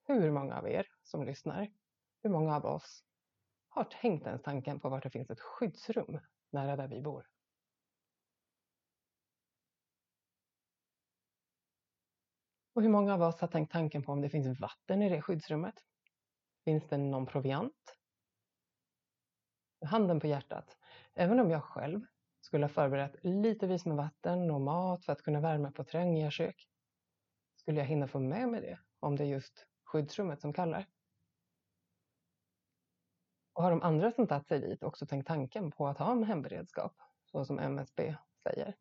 Hur 0.07 0.31
många 0.31 0.57
av 0.57 0.69
er 0.69 0.87
som 1.03 1.23
lyssnar, 1.23 1.71
hur 2.23 2.29
många 2.29 2.55
av 2.55 2.65
oss 2.65 3.03
har 3.69 3.83
tänkt 3.83 4.27
ens 4.27 4.41
tanken 4.41 4.79
på 4.79 4.89
vart 4.89 5.03
det 5.03 5.09
finns 5.09 5.29
ett 5.29 5.39
skyddsrum 5.39 6.19
nära 6.51 6.75
där 6.75 6.87
vi 6.87 7.01
bor? 7.01 7.27
Och 12.73 12.81
hur 12.81 12.89
många 12.89 13.13
av 13.13 13.21
oss 13.21 13.41
har 13.41 13.47
tänkt 13.47 13.71
tanken 13.71 14.03
på 14.03 14.11
om 14.11 14.21
det 14.21 14.29
finns 14.29 14.59
vatten 14.59 15.01
i 15.01 15.09
det 15.09 15.21
skyddsrummet? 15.21 15.75
Finns 16.63 16.87
det 16.87 16.97
någon 16.97 17.25
proviant? 17.25 17.97
Handen 19.85 20.19
på 20.19 20.27
hjärtat, 20.27 20.77
även 21.13 21.39
om 21.39 21.51
jag 21.51 21.63
själv 21.63 22.01
skulle 22.41 22.63
ha 22.63 22.69
förberett 22.69 23.15
litevis 23.23 23.85
med 23.85 23.97
vatten 23.97 24.51
och 24.51 24.61
mat 24.61 25.05
för 25.05 25.13
att 25.13 25.21
kunna 25.21 25.39
värma 25.39 25.71
på 25.71 25.83
trängiga 25.83 26.31
kök, 26.31 26.67
skulle 27.55 27.79
jag 27.79 27.87
hinna 27.87 28.07
få 28.07 28.19
med 28.19 28.49
mig 28.49 28.61
det 28.61 28.79
om 28.99 29.15
det 29.15 29.25
just 29.25 29.66
skyddsrummet 29.87 30.41
som 30.41 30.53
kallar? 30.53 30.85
Och 33.53 33.63
har 33.63 33.71
de 33.71 33.81
andra 33.81 34.11
som 34.11 34.27
tagit 34.27 34.47
sig 34.47 34.59
dit 34.59 34.83
också 34.83 35.05
tänkt 35.05 35.27
tanken 35.27 35.71
på 35.71 35.87
att 35.87 35.97
ha 35.97 36.11
en 36.11 36.23
hemberedskap, 36.23 36.93
så 37.25 37.45
som 37.45 37.59
MSB 37.59 38.15
säger? 38.43 38.75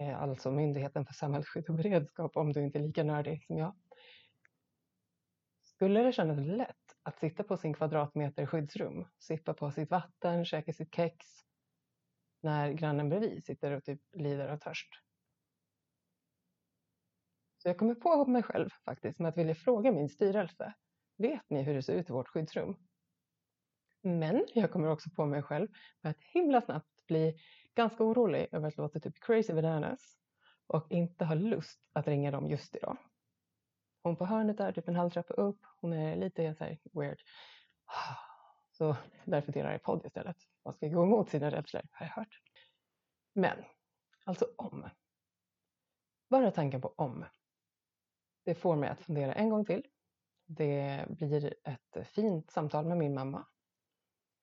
Eh, 0.00 0.22
alltså 0.22 0.50
Myndigheten 0.50 1.06
för 1.06 1.14
samhällsskydd 1.14 1.68
och 1.68 1.74
beredskap 1.74 2.36
om 2.36 2.52
du 2.52 2.62
inte 2.62 2.78
är 2.78 2.82
lika 2.82 3.04
nördig 3.04 3.44
som 3.46 3.58
jag. 3.58 3.76
Skulle 5.62 6.02
det 6.02 6.12
kännas 6.12 6.38
lätt 6.38 6.76
att 7.02 7.18
sitta 7.18 7.44
på 7.44 7.56
sin 7.56 7.74
kvadratmeter 7.74 8.46
skyddsrum, 8.46 9.06
sippa 9.18 9.54
på 9.54 9.70
sitt 9.70 9.90
vatten, 9.90 10.44
käka 10.44 10.72
sitt 10.72 10.94
kex 10.94 11.26
när 12.42 12.72
grannen 12.72 13.08
bredvid 13.08 13.44
sitter 13.44 13.70
och 13.72 13.84
typ 13.84 14.00
lider 14.12 14.48
av 14.48 14.58
törst? 14.58 14.88
Så 17.62 17.68
jag 17.68 17.78
kommer 17.78 17.94
på 17.94 18.26
mig 18.26 18.42
själv 18.42 18.68
faktiskt 18.84 19.18
med 19.18 19.28
att 19.28 19.36
vilja 19.36 19.54
fråga 19.54 19.92
min 19.92 20.08
styrelse. 20.08 20.74
Vet 21.16 21.50
ni 21.50 21.62
hur 21.62 21.74
det 21.74 21.82
ser 21.82 21.94
ut 21.94 22.10
i 22.10 22.12
vårt 22.12 22.28
skyddsrum? 22.28 22.76
Men 24.02 24.46
jag 24.54 24.70
kommer 24.70 24.88
också 24.88 25.10
på 25.10 25.26
mig 25.26 25.42
själv 25.42 25.68
med 26.00 26.10
att 26.10 26.20
himla 26.20 26.60
snabbt 26.60 27.06
bli 27.06 27.40
ganska 27.74 28.04
orolig 28.04 28.48
över 28.52 28.68
att 28.68 28.76
låta 28.76 29.00
typ 29.00 29.20
crazy 29.20 29.52
bananas 29.52 30.18
och 30.66 30.92
inte 30.92 31.24
ha 31.24 31.34
lust 31.34 31.80
att 31.92 32.08
ringa 32.08 32.30
dem 32.30 32.48
just 32.48 32.76
idag. 32.76 32.96
Hon 34.02 34.16
på 34.16 34.24
hörnet 34.24 34.58
där, 34.58 34.72
typ 34.72 34.88
en 34.88 34.96
halv 34.96 35.10
trappa 35.10 35.34
upp, 35.34 35.60
hon 35.80 35.92
är 35.92 36.16
lite 36.16 36.54
så 36.54 36.64
här 36.64 36.78
weird. 36.92 37.18
Så 38.70 38.96
därför 39.24 39.52
delar 39.52 39.72
jag 39.72 39.82
podd 39.82 40.06
istället. 40.06 40.36
Man 40.64 40.74
ska 40.74 40.88
gå 40.88 41.02
emot 41.02 41.30
sina 41.30 41.50
rädslor, 41.50 41.82
har 41.90 42.06
jag 42.06 42.12
hört. 42.12 42.40
Men, 43.34 43.64
alltså 44.24 44.46
om. 44.56 44.90
Bara 46.28 46.50
tanken 46.50 46.80
på 46.80 46.94
om. 46.96 47.24
Det 48.44 48.54
får 48.54 48.76
mig 48.76 48.88
att 48.88 49.00
fundera 49.00 49.32
en 49.32 49.50
gång 49.50 49.64
till. 49.64 49.86
Det 50.46 51.06
blir 51.08 51.54
ett 51.64 52.08
fint 52.08 52.50
samtal 52.50 52.86
med 52.86 52.98
min 52.98 53.14
mamma. 53.14 53.46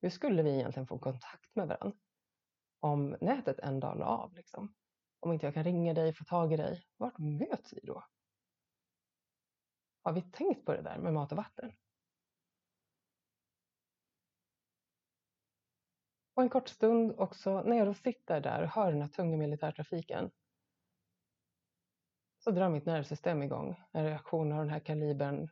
Hur 0.02 0.10
skulle 0.10 0.44
vi 0.44 0.54
egentligen 0.56 0.88
få 0.88 1.00
kontakt 1.00 1.56
med 1.56 1.68
varandra? 1.68 1.98
om 2.80 3.18
nätet 3.22 3.60
en 3.60 3.80
dag 3.80 3.98
la 4.00 4.06
av. 4.06 4.34
Liksom. 4.34 4.76
Om 5.20 5.34
inte 5.34 5.46
jag 5.46 5.54
kan 5.54 5.64
ringa 5.64 5.94
dig, 5.94 6.14
få 6.14 6.24
tag 6.24 6.54
i 6.54 6.58
dig, 6.58 6.84
vart 6.98 7.18
möts 7.18 7.74
vi 7.74 7.80
då? 7.84 8.04
Har 10.04 10.14
vi 10.14 10.22
tänkt 10.22 10.66
på 10.66 10.74
det 10.74 10.82
där 10.82 10.98
med 10.98 11.14
mat 11.14 11.32
och 11.32 11.38
vatten? 11.38 11.72
Och 16.34 16.44
en 16.44 16.50
kort 16.50 16.70
stund 16.70 17.14
också, 17.18 17.62
när 17.62 17.78
jag 17.78 17.88
då 17.88 17.94
sitter 17.94 18.42
där 18.42 18.64
och 18.64 18.70
hör 18.70 18.92
den 18.92 19.02
här 19.02 19.10
tunga 19.10 19.38
militärtrafiken 19.38 20.32
så 22.48 22.52
drar 22.52 22.70
mitt 22.70 22.86
nervsystem 22.86 23.44
igång. 23.44 23.82
En 23.92 24.04
reaktion 24.04 24.52
av 24.52 24.60
den 24.60 24.70
här 24.70 24.80
kalibern, 24.80 25.50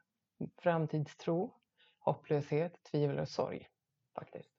framtidstro, 0.58 1.54
hopplöshet, 2.00 2.84
tvivel 2.84 3.20
och 3.20 3.30
sorg. 3.30 3.70
Faktiskt. 4.14 4.52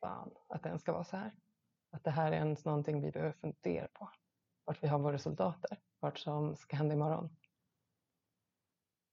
Fan, 0.00 0.30
att 0.48 0.62
den 0.62 0.78
ska 0.78 0.92
vara 0.92 1.04
så 1.04 1.16
här. 1.16 1.34
Att 1.90 2.04
det 2.04 2.10
här 2.10 2.32
är 2.32 2.36
ens 2.36 2.64
någonting 2.64 3.02
vi 3.02 3.10
behöver 3.10 3.32
fundera 3.32 3.88
på. 3.88 4.10
Vart 4.64 4.82
vi 4.82 4.88
har 4.88 4.98
våra 4.98 5.18
soldater. 5.18 5.78
Vart 6.00 6.18
som 6.18 6.56
ska 6.56 6.76
hända 6.76 6.94
imorgon. 6.94 7.36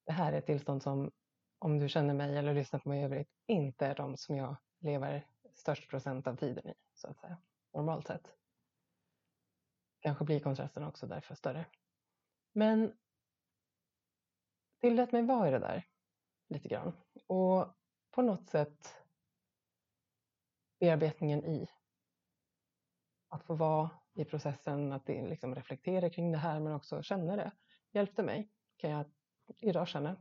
Det 0.05 0.11
här 0.11 0.33
är 0.33 0.37
ett 0.37 0.45
tillstånd 0.45 0.83
som, 0.83 1.11
om 1.59 1.79
du 1.79 1.89
känner 1.89 2.13
mig 2.13 2.37
eller 2.37 2.53
lyssnar 2.53 2.79
på 2.79 2.89
mig 2.89 3.01
i 3.01 3.03
övrigt, 3.03 3.29
inte 3.47 3.85
är 3.85 3.95
de 3.95 4.17
som 4.17 4.35
jag 4.35 4.55
lever 4.79 5.27
störst 5.53 5.89
procent 5.89 6.27
av 6.27 6.35
tiden 6.35 6.67
i, 6.67 6.73
så 6.93 7.07
att 7.07 7.17
säga. 7.17 7.37
Normalt 7.73 8.07
sett. 8.07 8.33
Kanske 9.99 10.25
blir 10.25 10.39
kontrasten 10.39 10.83
också 10.83 11.07
därför 11.07 11.35
större. 11.35 11.65
Men 12.53 12.97
tillät 14.79 15.11
mig 15.11 15.23
vara 15.23 15.47
i 15.47 15.51
det 15.51 15.59
där 15.59 15.87
lite 16.47 16.67
grann. 16.67 16.93
Och 17.27 17.67
på 18.11 18.21
något 18.21 18.49
sätt 18.49 18.95
bearbetningen 20.79 21.45
i 21.45 21.69
att 23.29 23.43
få 23.43 23.55
vara 23.55 23.89
i 24.13 24.25
processen, 24.25 24.91
att 24.91 25.07
liksom 25.07 25.55
reflektera 25.55 26.09
kring 26.09 26.31
det 26.31 26.37
här 26.37 26.59
men 26.59 26.73
också 26.73 27.03
känna 27.03 27.35
det 27.35 27.51
hjälpte 27.93 28.23
mig, 28.23 28.51
kan 28.77 28.89
jag 28.89 29.05
idag 29.59 29.87
känna, 29.87 30.15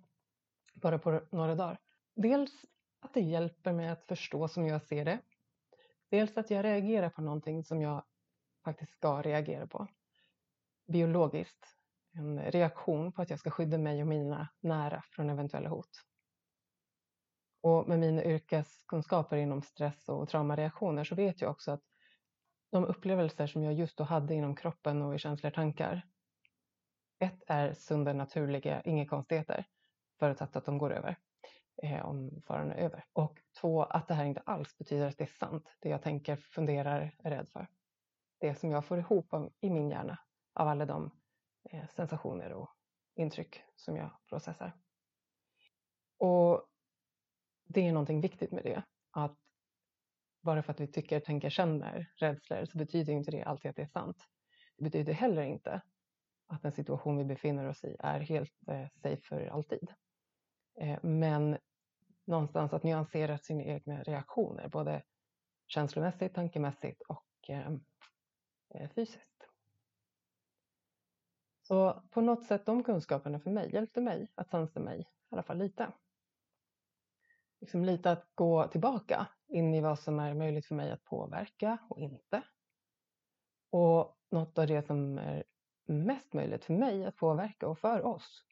bara 0.75 0.99
på 0.99 1.21
några 1.31 1.55
dagar. 1.55 1.81
Dels 2.15 2.65
att 3.01 3.15
det 3.15 3.21
hjälper 3.21 3.73
mig 3.73 3.89
att 3.89 4.05
förstå 4.05 4.49
som 4.49 4.67
jag 4.67 4.83
ser 4.83 5.05
det. 5.05 5.19
Dels 6.09 6.37
att 6.37 6.51
jag 6.51 6.65
reagerar 6.65 7.11
på 7.11 7.23
någonting 7.23 7.65
som 7.65 7.81
jag 7.81 8.05
faktiskt 8.65 8.93
ska 8.93 9.23
reagera 9.23 9.67
på. 9.67 9.87
Biologiskt. 10.87 11.77
En 12.15 12.39
reaktion 12.51 13.13
på 13.13 13.23
att 13.23 13.31
jag 13.31 13.39
ska 13.39 13.51
skydda 13.51 13.79
mig 13.79 14.01
och 14.01 14.09
mina 14.09 14.49
nära 14.61 15.05
från 15.11 15.31
eventuella 15.31 15.69
hot. 15.69 15.91
Och 17.63 17.89
med 17.89 17.99
mina 17.99 18.25
yrkeskunskaper 18.25 19.37
inom 19.37 19.63
stress 19.63 20.09
och 20.09 20.29
traumareaktioner 20.29 21.05
så 21.05 21.15
vet 21.15 21.41
jag 21.41 21.51
också 21.51 21.73
att 21.73 21.83
de 22.71 22.85
upplevelser 22.85 23.47
som 23.47 23.63
jag 23.63 23.75
just 23.75 23.97
då 23.97 24.05
hade 24.05 24.35
inom 24.35 24.57
kroppen 24.57 25.03
och 25.03 25.15
i 25.15 25.19
känslor 25.19 25.51
och 25.51 25.55
tankar. 25.55 26.03
Ett 27.19 27.43
är 27.47 27.73
sunda, 27.73 28.13
naturliga, 28.13 28.83
inga 28.83 29.07
konstigheter, 29.07 29.65
förutsatt 30.19 30.57
att 30.57 30.65
de 30.65 30.79
går 30.79 30.93
över, 30.93 31.17
eh, 31.83 32.07
om 32.07 32.43
faran 32.47 32.71
är 32.71 32.77
över. 32.77 33.05
Och 33.13 33.39
två, 33.61 33.83
att 33.83 34.09
det 34.09 34.15
här 34.15 34.25
inte 34.25 34.43
alls 34.47 34.79
betyder 34.79 35.07
att 35.07 35.19
det 35.19 35.25
är 35.25 35.39
sant, 35.39 35.77
det 35.81 35.89
jag 35.89 36.03
tänker, 36.03 36.37
funderar, 36.37 37.15
är 37.19 37.31
rädd 37.31 37.49
för. 37.49 37.67
Det 38.41 38.55
som 38.55 38.71
jag 38.71 38.85
får 38.85 38.99
ihop 38.99 39.33
av, 39.35 39.53
i 39.61 39.71
min 39.71 39.91
hjärna 39.91 40.19
av 40.55 40.69
alla 40.69 40.87
de 40.87 41.11
Eh, 41.71 41.89
sensationer 41.89 42.53
och 42.53 42.71
intryck 43.15 43.63
som 43.77 43.97
jag 43.97 44.11
processar. 44.29 44.77
Och 46.19 46.67
det 47.65 47.89
är 47.89 47.93
någonting 47.93 48.21
viktigt 48.21 48.53
med 48.53 48.65
det, 48.65 48.83
att 49.11 49.39
bara 50.43 50.63
för 50.63 50.73
att 50.73 50.81
vi 50.81 50.87
tycker, 50.87 51.21
tänker, 51.21 51.51
känner 51.51 52.13
rädslor 52.17 52.65
så 52.65 52.79
betyder 52.79 53.13
inte 53.13 53.31
det 53.31 53.43
alltid 53.43 53.69
att 53.71 53.77
det 53.77 53.83
är 53.83 53.87
sant. 53.87 54.17
Det 54.77 54.85
betyder 54.85 55.13
heller 55.13 55.43
inte 55.43 55.83
att 56.47 56.63
den 56.63 56.73
situation 56.73 57.17
vi 57.17 57.25
befinner 57.25 57.69
oss 57.69 57.85
i 57.85 57.97
är 57.99 58.21
helt 58.21 58.69
eh, 58.69 58.89
safe 59.03 59.23
för 59.23 59.47
alltid. 59.47 59.91
Eh, 60.81 60.99
men 61.03 61.59
någonstans 62.25 62.73
att 62.73 62.83
nyansera 62.83 63.39
sina 63.39 63.63
egna 63.63 64.03
reaktioner, 64.03 64.69
både 64.69 65.03
känslomässigt, 65.67 66.35
tankemässigt 66.35 67.03
och 67.03 67.51
eh, 67.51 67.73
eh 68.75 68.91
fysiskt. 68.95 69.32
Så 71.63 72.03
på 72.11 72.21
något 72.21 72.45
sätt 72.45 72.67
de 72.67 72.85
kunskaperna 72.85 73.41
för 73.41 73.51
mig 73.51 73.73
hjälpte 73.73 74.01
mig 74.01 74.29
att 74.35 74.51
sansa 74.51 74.81
mig 74.81 75.01
i 75.01 75.35
alla 75.35 75.43
fall 75.43 75.59
lite 75.59 75.93
liksom 77.63 77.85
lite 77.85 78.11
att 78.11 78.31
gå 78.35 78.69
tillbaka 78.69 79.29
in 79.49 79.75
i 79.75 79.81
vad 79.81 79.99
som 79.99 80.19
är 80.19 80.35
möjligt 80.35 80.67
för 80.67 80.75
mig 80.75 80.91
att 80.91 81.05
påverka 81.05 81.79
och 81.91 81.99
inte. 81.99 82.43
Och 83.71 84.19
något 84.31 84.59
av 84.59 84.67
det 84.67 84.87
som 84.87 85.19
är 85.19 85.45
mest 85.85 86.33
möjligt 86.33 86.65
för 86.65 86.75
mig 86.75 87.05
att 87.05 87.17
påverka 87.17 87.69
och 87.69 87.79
för 87.79 88.03
oss 88.03 88.45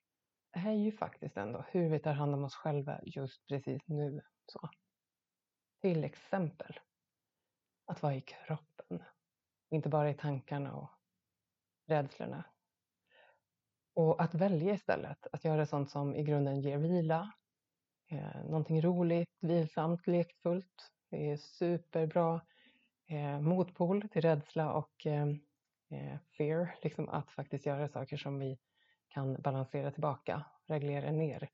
är 0.52 0.72
ju 0.72 0.92
faktiskt 0.92 1.36
ändå 1.36 1.64
hur 1.68 1.90
vi 1.90 1.98
tar 1.98 2.12
hand 2.12 2.34
om 2.34 2.44
oss 2.44 2.54
själva 2.54 3.00
just 3.02 3.46
precis 3.46 3.82
nu. 3.88 4.20
Så. 4.46 4.70
Till 5.80 6.04
exempel 6.04 6.80
att 7.86 8.02
vara 8.02 8.14
i 8.14 8.20
kroppen, 8.20 9.02
inte 9.70 9.88
bara 9.88 10.10
i 10.10 10.14
tankarna 10.14 10.74
och 10.76 10.90
rädslorna. 11.86 12.44
Och 14.00 14.22
att 14.22 14.34
välja 14.34 14.74
istället 14.74 15.26
att 15.32 15.44
göra 15.44 15.66
sånt 15.66 15.90
som 15.90 16.16
i 16.16 16.22
grunden 16.22 16.60
ger 16.60 16.78
vila, 16.78 17.32
eh, 18.10 18.44
någonting 18.44 18.82
roligt, 18.82 19.28
vilsamt, 19.40 20.06
lekfullt. 20.06 20.90
Det 21.10 21.30
är 21.30 21.36
superbra 21.36 22.40
eh, 23.08 23.40
motpol 23.40 24.08
till 24.08 24.22
rädsla 24.22 24.72
och 24.72 25.06
eh, 25.06 25.26
eh 25.90 26.18
fear, 26.38 26.74
liksom 26.82 27.08
att 27.08 27.30
faktiskt 27.30 27.66
göra 27.66 27.88
saker 27.88 28.16
som 28.16 28.38
vi 28.38 28.58
kan 29.08 29.42
balansera 29.42 29.90
tillbaka, 29.90 30.44
reglera 30.66 31.10
ner 31.10 31.48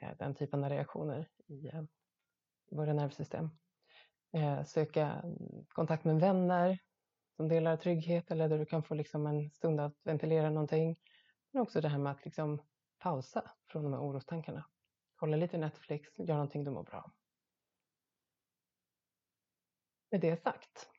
eh, 0.00 0.10
den 0.18 0.34
typen 0.34 0.64
av 0.64 0.70
reaktioner 0.70 1.28
i 1.46 1.66
eh, 1.66 1.82
våra 2.70 2.92
nervsystem. 2.92 3.50
Eh, 4.32 4.62
söka 4.62 5.06
mm, 5.06 5.66
kontakt 5.68 6.04
med 6.04 6.20
vänner 6.20 6.78
som 7.36 7.48
delar 7.48 7.76
trygghet 7.76 8.30
eller 8.30 8.48
där 8.48 8.58
du 8.58 8.66
kan 8.66 8.82
få 8.82 8.94
liksom 8.94 9.26
en 9.26 9.50
stund 9.50 9.80
att 9.80 9.96
ventilera 10.04 10.50
någonting. 10.50 10.96
Men 11.56 11.62
också 11.62 11.80
det 11.80 11.88
här 11.88 11.98
med 11.98 12.12
att 12.12 12.24
liksom 12.24 12.62
pausa 12.98 13.50
från 13.66 13.82
de 13.82 13.92
här 13.92 14.00
orostankarna 14.00 14.64
kolla 15.14 15.36
lite 15.36 15.58
Netflix, 15.58 16.08
gör 16.18 16.34
någonting 16.34 16.64
du 16.64 16.70
mår 16.70 16.82
bra 16.82 17.12
Med 20.10 20.20
det 20.20 20.42
sagt, 20.42 20.90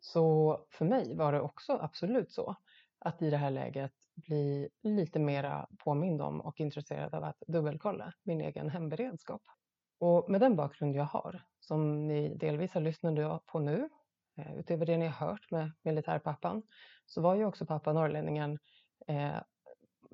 så 0.00 0.58
för 0.70 0.84
mig 0.84 1.16
var 1.16 1.32
det 1.32 1.40
också 1.40 1.72
absolut 1.72 2.32
så 2.32 2.56
att 2.98 3.22
i 3.22 3.30
det 3.30 3.36
här 3.36 3.50
läget 3.50 3.92
bli 4.14 4.68
lite 4.82 5.18
mera 5.18 5.68
påmind 5.78 6.22
om 6.22 6.40
och 6.40 6.60
intresserad 6.60 7.14
av 7.14 7.24
att 7.24 7.42
dubbelkolla 7.46 8.14
min 8.22 8.40
egen 8.40 8.70
hemberedskap. 8.70 9.42
Och 9.98 10.30
med 10.30 10.40
den 10.40 10.56
bakgrund 10.56 10.96
jag 10.96 11.04
har, 11.04 11.42
som 11.60 12.06
ni 12.06 12.34
delvis 12.34 12.74
har 12.74 12.80
lyssnat 12.80 13.46
på 13.46 13.58
nu, 13.58 13.88
eh, 14.36 14.58
utöver 14.58 14.86
det 14.86 14.96
ni 14.96 15.06
har 15.06 15.26
hört 15.26 15.50
med 15.50 15.72
militärpappan, 15.82 16.62
så 17.06 17.20
var 17.20 17.34
ju 17.34 17.44
också 17.44 17.66
pappa 17.66 17.92
norrlänningen 17.92 18.58
eh, 19.06 19.42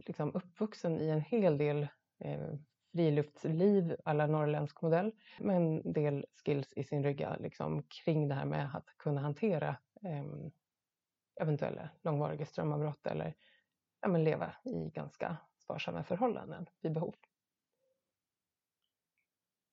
liksom 0.06 0.34
uppvuxen 0.34 1.00
i 1.00 1.08
en 1.08 1.20
hel 1.20 1.58
del 1.58 1.88
eh, 2.24 2.48
friluftsliv 2.92 3.96
alla 4.04 4.26
norrländsk 4.26 4.82
modell 4.82 5.12
med 5.38 5.56
en 5.56 5.92
del 5.92 6.26
skills 6.44 6.72
i 6.76 6.84
sin 6.84 7.04
rygga 7.04 7.37
liksom, 7.37 7.82
kring 7.82 8.28
det 8.28 8.34
här 8.34 8.44
med 8.44 8.70
att 8.74 8.87
kunna 8.96 9.20
hantera 9.20 9.68
eh, 10.04 10.24
eventuella 11.40 11.90
långvariga 12.02 12.46
strömavbrott 12.46 13.06
eller 13.06 13.34
ja, 14.00 14.08
men 14.08 14.24
leva 14.24 14.54
i 14.64 14.90
ganska 14.94 15.37
sparsamma 15.58 16.04
förhållanden 16.04 16.66
vid 16.80 16.92
behov. 16.92 17.14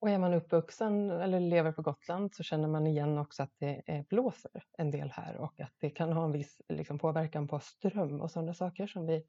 Och 0.00 0.10
är 0.10 0.18
man 0.18 0.34
uppvuxen 0.34 1.10
eller 1.10 1.40
lever 1.40 1.72
på 1.72 1.82
Gotland 1.82 2.34
så 2.34 2.42
känner 2.42 2.68
man 2.68 2.86
igen 2.86 3.18
också 3.18 3.42
att 3.42 3.52
det 3.58 3.82
eh, 3.86 4.02
blåser 4.08 4.64
en 4.78 4.90
del 4.90 5.10
här 5.10 5.36
och 5.36 5.60
att 5.60 5.74
det 5.78 5.90
kan 5.90 6.12
ha 6.12 6.24
en 6.24 6.32
viss 6.32 6.62
liksom, 6.68 6.98
påverkan 6.98 7.48
på 7.48 7.60
ström 7.60 8.20
och 8.20 8.30
sådana 8.30 8.54
saker 8.54 8.86
som 8.86 9.06
vi 9.06 9.26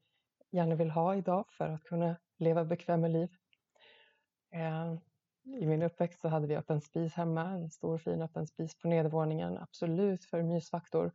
gärna 0.50 0.74
vill 0.74 0.90
ha 0.90 1.14
idag 1.14 1.44
för 1.50 1.68
att 1.68 1.84
kunna 1.84 2.16
leva 2.38 2.64
bekväma 2.64 3.08
liv. 3.08 3.28
Eh, 4.54 4.94
I 5.60 5.66
min 5.66 5.82
uppväxt 5.82 6.20
så 6.20 6.28
hade 6.28 6.46
vi 6.46 6.56
öppen 6.56 6.80
spis 6.80 7.14
hemma, 7.14 7.42
en 7.50 7.70
stor 7.70 7.98
fin 7.98 8.22
öppen 8.22 8.46
spis 8.46 8.78
på 8.78 8.88
nedervåningen, 8.88 9.58
absolut 9.58 10.24
för 10.24 10.42
mysfaktor, 10.42 11.12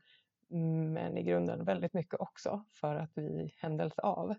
men 0.93 1.17
i 1.17 1.23
grunden 1.23 1.65
väldigt 1.65 1.93
mycket 1.93 2.19
också 2.19 2.65
för 2.71 2.95
att 2.95 3.11
vi 3.15 3.53
händelse 3.57 4.01
av 4.01 4.35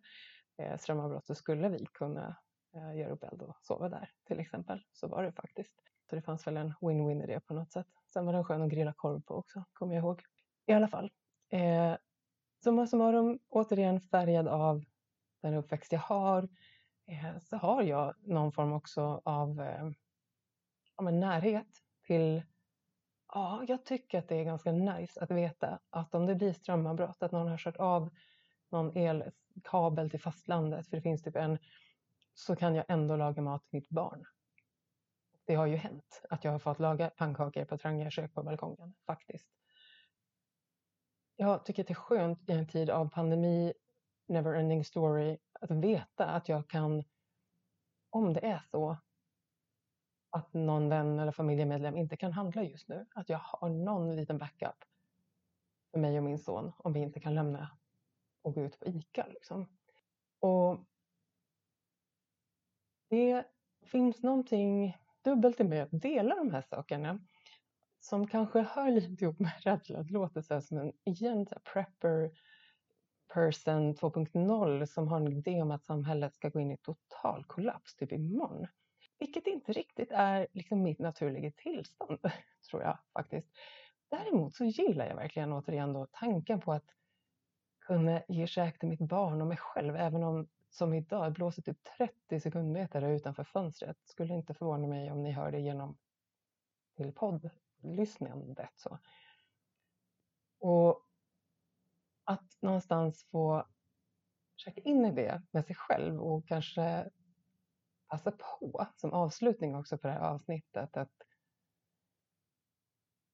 eh, 0.58 0.78
strömavbrott 0.78 1.26
så 1.26 1.34
skulle 1.34 1.68
vi 1.68 1.86
kunna 1.92 2.36
eh, 2.76 2.98
göra 2.98 3.12
upp 3.12 3.24
eld 3.24 3.42
och 3.42 3.56
sova 3.60 3.88
där 3.88 4.10
till 4.26 4.40
exempel. 4.40 4.82
Så 4.92 5.08
var 5.08 5.22
det 5.22 5.32
faktiskt. 5.32 5.74
Så 6.10 6.16
det 6.16 6.22
fanns 6.22 6.46
väl 6.46 6.56
en 6.56 6.74
win-win 6.80 7.24
i 7.24 7.26
det 7.26 7.40
på 7.40 7.54
något 7.54 7.72
sätt. 7.72 7.86
Sen 8.12 8.26
var 8.26 8.32
den 8.32 8.44
skön 8.44 8.62
att 8.62 8.70
grilla 8.70 8.92
korv 8.96 9.20
på 9.20 9.34
också, 9.34 9.64
kommer 9.72 9.94
jag 9.94 10.02
ihåg. 10.02 10.22
I 10.66 10.72
alla 10.72 10.88
fall. 10.88 11.10
Eh, 11.52 11.96
summa 12.64 12.86
summarum, 12.86 13.38
återigen 13.48 14.00
färgad 14.00 14.48
av 14.48 14.84
den 15.42 15.54
uppväxt 15.54 15.92
jag 15.92 16.00
har, 16.00 16.48
eh, 17.06 17.38
så 17.40 17.56
har 17.56 17.82
jag 17.82 18.14
någon 18.22 18.52
form 18.52 18.72
också 18.72 19.22
av 19.24 19.60
eh, 19.60 19.90
ja, 20.96 21.02
men 21.02 21.20
närhet 21.20 21.68
till 22.06 22.42
Ja, 23.28 23.64
jag 23.68 23.84
tycker 23.84 24.18
att 24.18 24.28
det 24.28 24.36
är 24.36 24.44
ganska 24.44 24.72
nice 24.72 25.20
att 25.20 25.30
veta 25.30 25.78
att 25.90 26.14
om 26.14 26.26
det 26.26 26.34
blir 26.34 26.52
strömavbrott, 26.52 27.22
att 27.22 27.32
någon 27.32 27.48
har 27.48 27.58
kört 27.58 27.76
av 27.76 28.10
någon 28.70 28.96
elkabel 28.96 30.10
till 30.10 30.20
fastlandet, 30.20 30.88
för 30.88 30.96
det 30.96 31.02
finns 31.02 31.22
typ 31.22 31.36
en, 31.36 31.58
så 32.34 32.56
kan 32.56 32.74
jag 32.74 32.84
ändå 32.88 33.16
laga 33.16 33.42
mat 33.42 33.62
till 33.62 33.76
mitt 33.76 33.88
barn. 33.88 34.24
Det 35.44 35.54
har 35.54 35.66
ju 35.66 35.76
hänt 35.76 36.22
att 36.30 36.44
jag 36.44 36.52
har 36.52 36.58
fått 36.58 36.78
laga 36.78 37.10
pannkakor 37.10 37.64
på 37.64 37.78
Trangia 37.78 38.10
kök 38.10 38.34
på 38.34 38.42
balkongen, 38.42 38.94
faktiskt. 39.06 39.48
Jag 41.36 41.64
tycker 41.64 41.82
att 41.82 41.86
det 41.86 41.92
är 41.92 41.94
skönt 41.94 42.50
i 42.50 42.52
en 42.52 42.66
tid 42.66 42.90
av 42.90 43.08
pandemi, 43.10 43.72
never 44.26 44.54
ending 44.54 44.84
story, 44.84 45.38
att 45.52 45.70
veta 45.70 46.26
att 46.26 46.48
jag 46.48 46.68
kan, 46.68 47.04
om 48.10 48.32
det 48.32 48.46
är 48.46 48.62
så, 48.70 48.96
att 50.30 50.54
någon 50.54 50.88
vän 50.88 51.18
eller 51.18 51.32
familjemedlem 51.32 51.96
inte 51.96 52.16
kan 52.16 52.32
handla 52.32 52.62
just 52.62 52.88
nu. 52.88 53.06
Att 53.14 53.28
jag 53.28 53.38
har 53.38 53.68
någon 53.68 54.16
liten 54.16 54.38
backup 54.38 54.84
för 55.90 55.98
mig 55.98 56.18
och 56.18 56.24
min 56.24 56.38
son 56.38 56.72
om 56.78 56.92
vi 56.92 57.00
inte 57.00 57.20
kan 57.20 57.34
lämna 57.34 57.70
och 58.42 58.54
gå 58.54 58.62
ut 58.62 58.78
på 58.78 58.86
ICA. 58.86 59.26
Liksom. 59.26 59.66
Och 60.40 60.78
det 63.08 63.44
finns 63.82 64.22
någonting 64.22 64.98
dubbelt 65.22 65.60
i 65.60 65.64
mig 65.64 65.80
att 65.80 66.02
dela 66.02 66.34
de 66.34 66.50
här 66.50 66.62
sakerna 66.62 67.20
som 68.04 68.26
kanske 68.26 68.60
hör 68.60 68.90
lite 68.90 69.24
ihop 69.24 69.38
med 69.38 69.52
rädsla. 69.62 70.02
Det 70.02 70.12
låter 70.12 70.40
så 70.40 70.60
som 70.60 70.78
en 70.78 70.92
igen 71.04 71.46
prepper 71.72 72.30
person 73.34 73.94
2.0 73.94 74.86
som 74.86 75.08
har 75.08 75.16
en 75.16 75.32
idé 75.32 75.62
om 75.62 75.70
att 75.70 75.84
samhället 75.84 76.34
ska 76.34 76.48
gå 76.48 76.60
in 76.60 76.70
i 76.70 76.76
total 76.76 77.44
kollaps 77.44 77.96
typ 77.96 78.12
imorgon. 78.12 78.66
Vilket 79.18 79.46
inte 79.46 79.72
riktigt 79.72 80.10
är 80.10 80.46
liksom 80.52 80.82
mitt 80.82 80.98
naturliga 80.98 81.52
tillstånd, 81.56 82.18
tror 82.70 82.82
jag 82.82 82.98
faktiskt. 83.12 83.48
Däremot 84.10 84.54
så 84.54 84.64
gillar 84.64 85.06
jag 85.06 85.16
verkligen 85.16 85.52
återigen 85.52 85.92
då 85.92 86.06
tanken 86.12 86.60
på 86.60 86.72
att 86.72 86.86
kunna 87.86 88.22
ge 88.28 88.46
käk 88.46 88.78
till 88.78 88.88
mitt 88.88 89.00
barn 89.08 89.40
och 89.40 89.46
mig 89.46 89.56
själv, 89.56 89.96
även 89.96 90.22
om 90.22 90.48
som 90.70 90.94
idag 90.94 91.32
blåser 91.32 91.62
typ 91.62 91.78
30 91.98 92.40
sekundmeter 92.40 93.08
utanför 93.08 93.44
fönstret. 93.44 93.96
Skulle 94.04 94.34
inte 94.34 94.54
förvåna 94.54 94.86
mig 94.86 95.10
om 95.10 95.22
ni 95.22 95.32
hör 95.32 95.50
det 95.52 95.60
genom 95.60 95.98
till 96.96 97.12
lyssnandet. 97.84 98.70
Så. 98.74 98.98
Och 100.60 101.06
att 102.24 102.62
någonstans 102.62 103.26
få 103.30 103.66
checka 104.56 104.80
in 104.80 105.04
i 105.04 105.12
det 105.12 105.42
med 105.50 105.66
sig 105.66 105.76
själv 105.76 106.20
och 106.20 106.48
kanske 106.48 107.10
passa 108.08 108.30
på 108.30 108.86
som 108.96 109.12
avslutning 109.12 109.74
också 109.74 109.98
på 109.98 110.06
det 110.06 110.12
här 110.12 110.20
avsnittet 110.20 110.96
att 110.96 111.12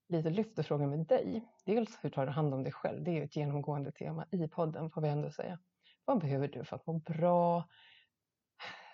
lite 0.09 0.31
lyfter 0.31 0.63
frågan 0.63 0.91
med 0.91 1.07
dig. 1.07 1.49
Dels 1.65 1.99
hur 2.01 2.11
tar 2.11 2.27
du 2.27 2.33
hand 2.33 2.55
om 2.55 2.63
dig 2.63 2.73
själv? 2.73 3.05
Det 3.05 3.11
är 3.11 3.15
ju 3.15 3.25
ett 3.25 3.37
genomgående 3.37 3.93
tema 3.93 4.27
i 4.31 4.49
podden 4.49 4.91
får 4.91 5.01
vi 5.01 5.09
ändå 5.09 5.31
säga. 5.31 5.59
Vad 6.05 6.21
behöver 6.21 6.49
du 6.49 6.65
för 6.65 6.77
att 6.77 6.87
må 6.87 6.93
bra? 6.93 7.69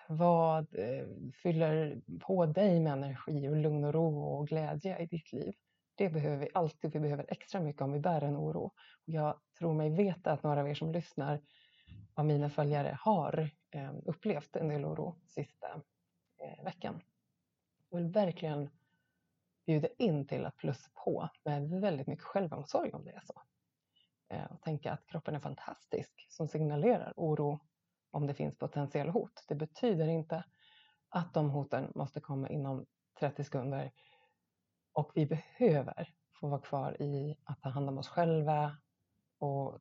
Vad 0.09 0.75
eh, 0.75 1.07
fyller 1.43 2.01
på 2.19 2.45
dig 2.45 2.79
med 2.79 2.93
energi 2.93 3.49
och 3.49 3.55
lugn 3.55 3.83
och 3.83 3.93
ro 3.93 4.23
och 4.23 4.47
glädje 4.47 4.99
i 4.99 5.05
ditt 5.05 5.33
liv? 5.33 5.53
Det 5.95 6.09
behöver 6.09 6.37
vi 6.37 6.49
alltid. 6.53 6.91
Vi 6.91 6.99
behöver 6.99 7.25
extra 7.27 7.61
mycket 7.61 7.81
om 7.81 7.91
vi 7.91 7.99
bär 7.99 8.21
en 8.21 8.37
oro. 8.37 8.71
Jag 9.05 9.39
tror 9.59 9.73
mig 9.73 9.89
veta 9.89 10.31
att 10.31 10.43
några 10.43 10.61
av 10.61 10.69
er 10.69 10.75
som 10.75 10.91
lyssnar 10.91 11.41
av 12.13 12.25
mina 12.25 12.49
följare 12.49 12.97
har 13.01 13.49
eh, 13.71 13.93
upplevt 14.05 14.55
en 14.55 14.67
del 14.67 14.85
oro 14.85 15.15
sista 15.27 15.67
eh, 16.41 16.63
veckan. 16.63 17.01
Jag 17.89 17.97
vill 17.97 18.11
verkligen 18.11 18.69
bjuda 19.65 19.87
in 19.97 20.27
till 20.27 20.45
att 20.45 20.57
plussa 20.57 20.89
på 20.93 21.29
med 21.45 21.69
väldigt 21.69 22.07
mycket 22.07 22.25
självomsorg 22.25 22.91
om 22.93 23.05
det 23.05 23.11
är 23.11 23.21
så. 23.25 23.41
Och 24.49 24.61
tänka 24.61 24.91
att 24.91 25.05
kroppen 25.05 25.35
är 25.35 25.39
fantastisk 25.39 26.25
som 26.29 26.47
signalerar 26.47 27.13
oro 27.15 27.59
om 28.11 28.27
det 28.27 28.33
finns 28.33 28.57
potentiella 28.57 29.11
hot. 29.11 29.45
Det 29.47 29.55
betyder 29.55 30.07
inte 30.07 30.43
att 31.09 31.33
de 31.33 31.49
hoten 31.49 31.91
måste 31.95 32.19
komma 32.19 32.49
inom 32.49 32.85
30 33.19 33.43
sekunder 33.43 33.91
och 34.93 35.11
vi 35.15 35.25
behöver 35.25 36.13
få 36.39 36.47
vara 36.47 36.61
kvar 36.61 37.01
i 37.01 37.37
att 37.43 37.61
ta 37.61 37.69
hand 37.69 37.89
om 37.89 37.97
oss 37.97 38.07
själva 38.07 38.77
och 39.39 39.79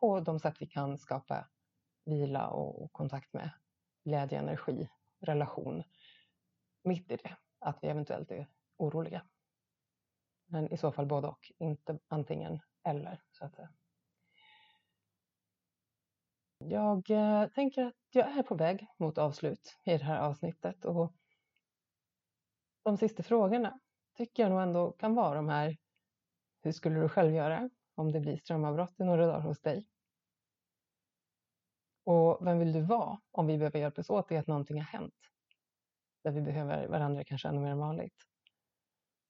på 0.00 0.20
de 0.20 0.40
sätt 0.40 0.56
vi 0.60 0.66
kan 0.66 0.98
skapa 0.98 1.48
vila 2.04 2.48
och 2.48 2.92
kontakt 2.92 3.32
med 3.32 3.50
glädje, 4.04 4.38
energi, 4.38 4.88
relation 5.20 5.82
mitt 6.84 7.10
i 7.10 7.16
det, 7.16 7.36
att 7.58 7.78
vi 7.82 7.88
eventuellt 7.88 8.30
är 8.30 8.48
oroliga. 8.76 9.22
Men 10.46 10.72
i 10.72 10.76
så 10.76 10.92
fall 10.92 11.06
både 11.06 11.28
och, 11.28 11.52
inte 11.58 11.98
antingen 12.08 12.60
eller 12.84 13.22
så 13.30 13.44
att 13.44 13.54
säga. 13.54 13.68
Jag 16.58 17.10
eh, 17.10 17.48
tänker 17.48 17.84
att 17.84 17.94
jag 18.10 18.38
är 18.38 18.42
på 18.42 18.54
väg 18.54 18.86
mot 18.96 19.18
avslut 19.18 19.78
i 19.84 19.90
det 19.90 20.04
här 20.04 20.20
avsnittet 20.20 20.84
och 20.84 21.14
de 22.82 22.96
sista 22.96 23.22
frågorna 23.22 23.80
tycker 24.16 24.42
jag 24.42 24.50
nog 24.50 24.62
ändå 24.62 24.92
kan 24.92 25.14
vara 25.14 25.34
de 25.34 25.48
här. 25.48 25.76
Hur 26.62 26.72
skulle 26.72 27.00
du 27.00 27.08
själv 27.08 27.34
göra 27.34 27.70
om 27.94 28.12
det 28.12 28.20
blir 28.20 28.36
strömavbrott 28.36 29.00
i 29.00 29.04
några 29.04 29.26
dagar 29.26 29.40
hos 29.40 29.60
dig? 29.60 29.86
Och 32.04 32.46
vem 32.46 32.58
vill 32.58 32.72
du 32.72 32.80
vara 32.80 33.20
om 33.30 33.46
vi 33.46 33.58
behöver 33.58 33.78
hjälpas 33.78 34.10
åt 34.10 34.32
i 34.32 34.36
att 34.36 34.46
någonting 34.46 34.76
har 34.76 34.86
hänt? 34.86 35.14
Där 36.24 36.30
vi 36.30 36.40
behöver 36.40 36.88
varandra 36.88 37.24
kanske 37.24 37.48
ännu 37.48 37.60
mer 37.60 37.70
än 37.70 37.78
vanligt. 37.78 38.26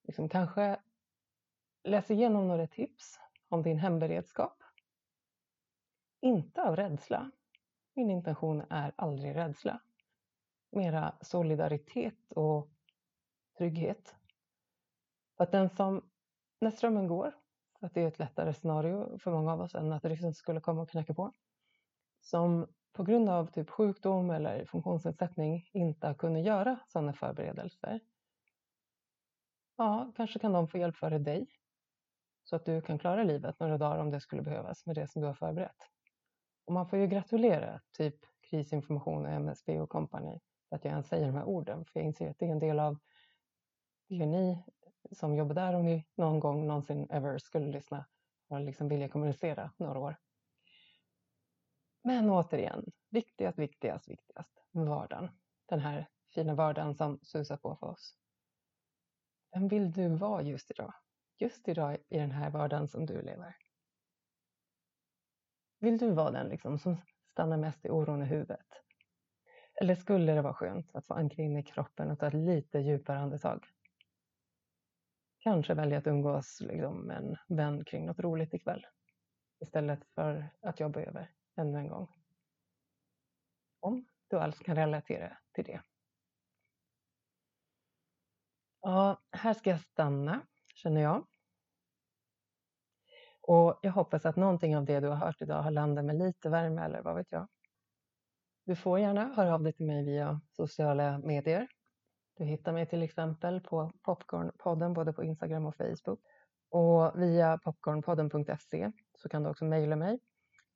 Liksom 0.02 0.28
kanske 0.28 0.80
läs 1.84 2.10
igenom 2.10 2.48
några 2.48 2.66
tips 2.66 3.20
om 3.48 3.62
din 3.62 3.78
hemberedskap 3.78 4.62
inte 6.20 6.62
av 6.62 6.76
rädsla. 6.76 7.30
Min 7.94 8.10
intention 8.10 8.62
är 8.70 8.92
aldrig 8.96 9.36
rädsla. 9.36 9.80
Mera 10.70 11.14
solidaritet 11.20 12.32
och 12.32 12.70
trygghet. 13.58 14.14
För 15.36 15.44
att 15.44 15.52
den 15.52 15.70
som, 15.70 16.10
när 16.60 16.70
strömmen 16.70 17.06
går, 17.06 17.34
för 17.80 17.86
att 17.86 17.94
det 17.94 18.02
är 18.02 18.08
ett 18.08 18.18
lättare 18.18 18.54
scenario 18.54 19.18
för 19.18 19.30
många 19.30 19.52
av 19.52 19.60
oss 19.60 19.74
än 19.74 19.92
att 19.92 20.04
ryssen 20.04 20.34
skulle 20.34 20.60
komma 20.60 20.82
och 20.82 20.90
knacka 20.90 21.14
på, 21.14 21.32
som 22.20 22.66
på 22.92 23.04
grund 23.04 23.28
av 23.28 23.46
typ 23.46 23.70
sjukdom 23.70 24.30
eller 24.30 24.64
funktionsnedsättning 24.64 25.68
inte 25.72 26.06
har 26.06 26.14
kunnat 26.14 26.42
göra 26.42 26.78
sådana 26.86 27.12
förberedelser. 27.12 28.00
Ja, 29.76 30.12
kanske 30.16 30.38
kan 30.38 30.52
de 30.52 30.68
få 30.68 30.78
hjälp 30.78 30.96
före 30.96 31.18
dig 31.18 31.46
så 32.44 32.56
att 32.56 32.64
du 32.64 32.80
kan 32.80 32.98
klara 32.98 33.22
livet 33.22 33.60
några 33.60 33.78
dagar 33.78 33.98
om 33.98 34.10
det 34.10 34.20
skulle 34.20 34.42
behövas 34.42 34.86
med 34.86 34.94
det 34.94 35.08
som 35.08 35.22
du 35.22 35.28
har 35.28 35.34
förberett. 35.34 35.90
Och 36.68 36.74
man 36.74 36.86
får 36.86 36.98
ju 36.98 37.06
gratulera 37.06 37.80
typ 37.92 38.14
krisinformation 38.40 39.26
och 39.26 39.32
MSB 39.32 39.80
och 39.80 39.90
company 39.90 40.40
för 40.68 40.76
att 40.76 40.84
jag 40.84 40.92
ens 40.92 41.08
säger 41.08 41.26
de 41.26 41.34
här 41.34 41.44
orden. 41.44 41.84
För 41.84 42.00
jag 42.00 42.06
inser 42.06 42.30
att 42.30 42.38
det 42.38 42.46
är 42.46 42.50
en 42.50 42.58
del 42.58 42.78
av 42.78 42.98
det 44.08 44.26
ni 44.26 44.64
som 45.12 45.36
jobbar 45.36 45.54
där 45.54 45.74
om 45.74 45.84
ni 45.84 46.06
någon 46.14 46.40
gång 46.40 46.66
någonsin 46.66 47.10
ever 47.10 47.38
skulle 47.38 47.66
lyssna 47.66 48.06
och 48.48 48.60
liksom 48.60 48.88
vilja 48.88 49.08
kommunicera 49.08 49.70
några 49.76 49.98
år. 49.98 50.16
Men 52.02 52.30
återigen, 52.30 52.92
viktigast, 53.10 53.58
viktigast, 53.58 54.08
viktigast, 54.08 54.62
vardagen. 54.70 55.30
Den 55.66 55.80
här 55.80 56.08
fina 56.34 56.54
vardagen 56.54 56.94
som 56.94 57.20
susar 57.22 57.56
på 57.56 57.76
för 57.76 57.86
oss. 57.86 58.16
Vem 59.52 59.68
vill 59.68 59.92
du 59.92 60.08
vara 60.08 60.42
just 60.42 60.70
idag? 60.70 60.94
Just 61.38 61.68
idag 61.68 61.96
i 62.08 62.18
den 62.18 62.30
här 62.30 62.50
vardagen 62.50 62.88
som 62.88 63.06
du 63.06 63.22
lever. 63.22 63.56
Vill 65.80 65.98
du 65.98 66.10
vara 66.10 66.30
den 66.30 66.48
liksom 66.48 66.78
som 66.78 66.96
stannar 67.32 67.56
mest 67.56 67.84
i 67.84 67.90
oron 67.90 68.22
i 68.22 68.26
huvudet? 68.26 68.66
Eller 69.80 69.94
skulle 69.94 70.32
det 70.32 70.42
vara 70.42 70.54
skönt 70.54 70.94
att 70.94 71.06
få 71.06 71.14
ankra 71.14 71.42
in 71.42 71.56
i 71.56 71.62
kroppen 71.62 72.10
och 72.10 72.18
ta 72.18 72.26
ett 72.26 72.34
lite 72.34 72.78
djupare 72.78 73.18
andetag? 73.18 73.66
Kanske 75.38 75.74
välja 75.74 75.98
att 75.98 76.06
umgås 76.06 76.60
liksom, 76.60 77.00
med 77.00 77.16
en 77.16 77.56
vän 77.56 77.84
kring 77.84 78.06
något 78.06 78.18
roligt 78.18 78.54
ikväll 78.54 78.86
istället 79.60 80.04
för 80.14 80.50
att 80.62 80.80
jobba 80.80 81.00
över 81.00 81.30
ännu 81.56 81.78
en 81.78 81.88
gång. 81.88 82.08
Om 83.80 84.06
du 84.28 84.38
alls 84.38 84.58
kan 84.58 84.76
relatera 84.76 85.38
till 85.52 85.64
det. 85.64 85.82
Ja, 88.80 89.22
här 89.30 89.54
ska 89.54 89.70
jag 89.70 89.80
stanna, 89.80 90.46
känner 90.74 91.00
jag. 91.00 91.26
Och 93.48 93.78
jag 93.82 93.92
hoppas 93.92 94.26
att 94.26 94.36
någonting 94.36 94.76
av 94.76 94.84
det 94.84 95.00
du 95.00 95.08
har 95.08 95.16
hört 95.16 95.42
idag 95.42 95.62
har 95.62 95.70
landat 95.70 96.04
med 96.04 96.18
lite 96.18 96.48
värme 96.48 96.84
eller 96.84 97.02
vad 97.02 97.16
vet 97.16 97.32
jag. 97.32 97.48
Du 98.66 98.76
får 98.76 98.98
gärna 98.98 99.34
höra 99.34 99.54
av 99.54 99.62
dig 99.62 99.72
till 99.72 99.86
mig 99.86 100.04
via 100.04 100.40
sociala 100.50 101.18
medier. 101.18 101.68
Du 102.36 102.44
hittar 102.44 102.72
mig 102.72 102.86
till 102.86 103.02
exempel 103.02 103.60
på 103.60 103.92
Popcornpodden 104.02 104.92
både 104.92 105.12
på 105.12 105.24
Instagram 105.24 105.66
och 105.66 105.76
Facebook. 105.76 106.20
Och 106.70 107.22
via 107.22 107.58
popcornpodden.se 107.58 108.92
så 109.14 109.28
kan 109.28 109.42
du 109.42 109.50
också 109.50 109.64
mejla 109.64 109.96
mig 109.96 110.20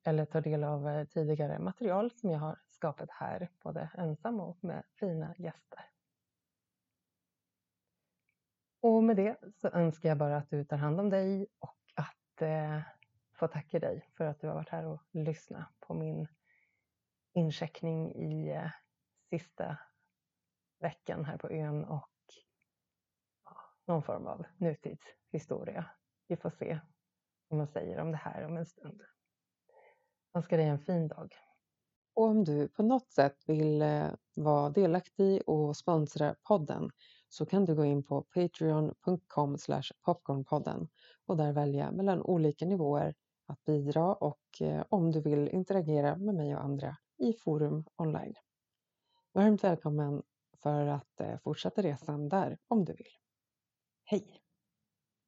eller 0.05 0.25
ta 0.25 0.41
del 0.41 0.63
av 0.63 0.87
eh, 0.87 1.05
tidigare 1.05 1.59
material 1.59 2.11
som 2.11 2.29
jag 2.29 2.39
har 2.39 2.59
skapat 2.69 3.09
här, 3.11 3.49
både 3.63 3.89
ensam 3.97 4.39
och 4.39 4.63
med 4.63 4.83
fina 4.99 5.35
gäster. 5.37 5.85
Och 8.81 9.03
med 9.03 9.15
det 9.15 9.37
så 9.55 9.69
önskar 9.69 10.09
jag 10.09 10.17
bara 10.17 10.37
att 10.37 10.49
du 10.49 10.65
tar 10.65 10.77
hand 10.77 10.99
om 10.99 11.09
dig 11.09 11.47
och 11.59 11.82
eh, 12.41 12.81
få 13.33 13.47
tacka 13.47 13.79
dig 13.79 14.09
för 14.17 14.25
att 14.25 14.39
du 14.39 14.47
har 14.47 14.55
varit 14.55 14.69
här 14.69 14.85
och 14.85 15.01
lyssnat 15.11 15.79
på 15.79 15.93
min 15.93 16.27
incheckning 17.33 18.15
i 18.15 18.49
eh, 18.49 18.71
sista 19.29 19.77
veckan 20.79 21.25
här 21.25 21.37
på 21.37 21.49
ön 21.49 21.85
och 21.85 22.09
ja, 23.45 23.57
någon 23.85 24.03
form 24.03 24.27
av 24.27 24.45
nutidshistoria. 24.57 25.85
Vi 26.27 26.35
får 26.37 26.49
se 26.49 26.79
vad 27.47 27.57
man 27.57 27.67
säger 27.67 27.99
om 27.99 28.11
det 28.11 28.17
här 28.17 28.45
om 28.45 28.57
en 28.57 28.65
stund. 28.65 29.01
Jag 30.31 30.39
önskar 30.39 30.57
dig 30.57 30.67
en 30.67 30.79
fin 30.79 31.07
dag. 31.07 31.33
Och 32.13 32.23
om 32.23 32.43
du 32.43 32.67
på 32.67 32.83
något 32.83 33.11
sätt 33.11 33.43
vill 33.47 33.81
eh, 33.81 34.09
vara 34.35 34.69
delaktig 34.69 35.41
och 35.49 35.77
sponsra 35.77 36.35
podden 36.43 36.91
så 37.33 37.45
kan 37.45 37.65
du 37.65 37.75
gå 37.75 37.85
in 37.85 38.03
på 38.03 38.21
patreon.com 38.21 39.57
popcornpodden 40.01 40.87
och 41.25 41.37
där 41.37 41.53
välja 41.53 41.91
mellan 41.91 42.21
olika 42.21 42.65
nivåer 42.65 43.15
att 43.45 43.65
bidra 43.65 44.13
och 44.13 44.61
eh, 44.61 44.83
om 44.89 45.11
du 45.11 45.21
vill 45.21 45.47
interagera 45.47 46.15
med 46.15 46.35
mig 46.35 46.55
och 46.55 46.63
andra 46.63 46.97
i 47.17 47.33
forum 47.33 47.85
online. 47.95 48.33
Varmt 49.33 49.63
välkommen 49.63 50.23
för 50.63 50.85
att 50.85 51.21
eh, 51.21 51.37
fortsätta 51.43 51.81
resan 51.81 52.29
där 52.29 52.57
om 52.67 52.85
du 52.85 52.93
vill. 52.93 53.13
Hej! 54.03 54.42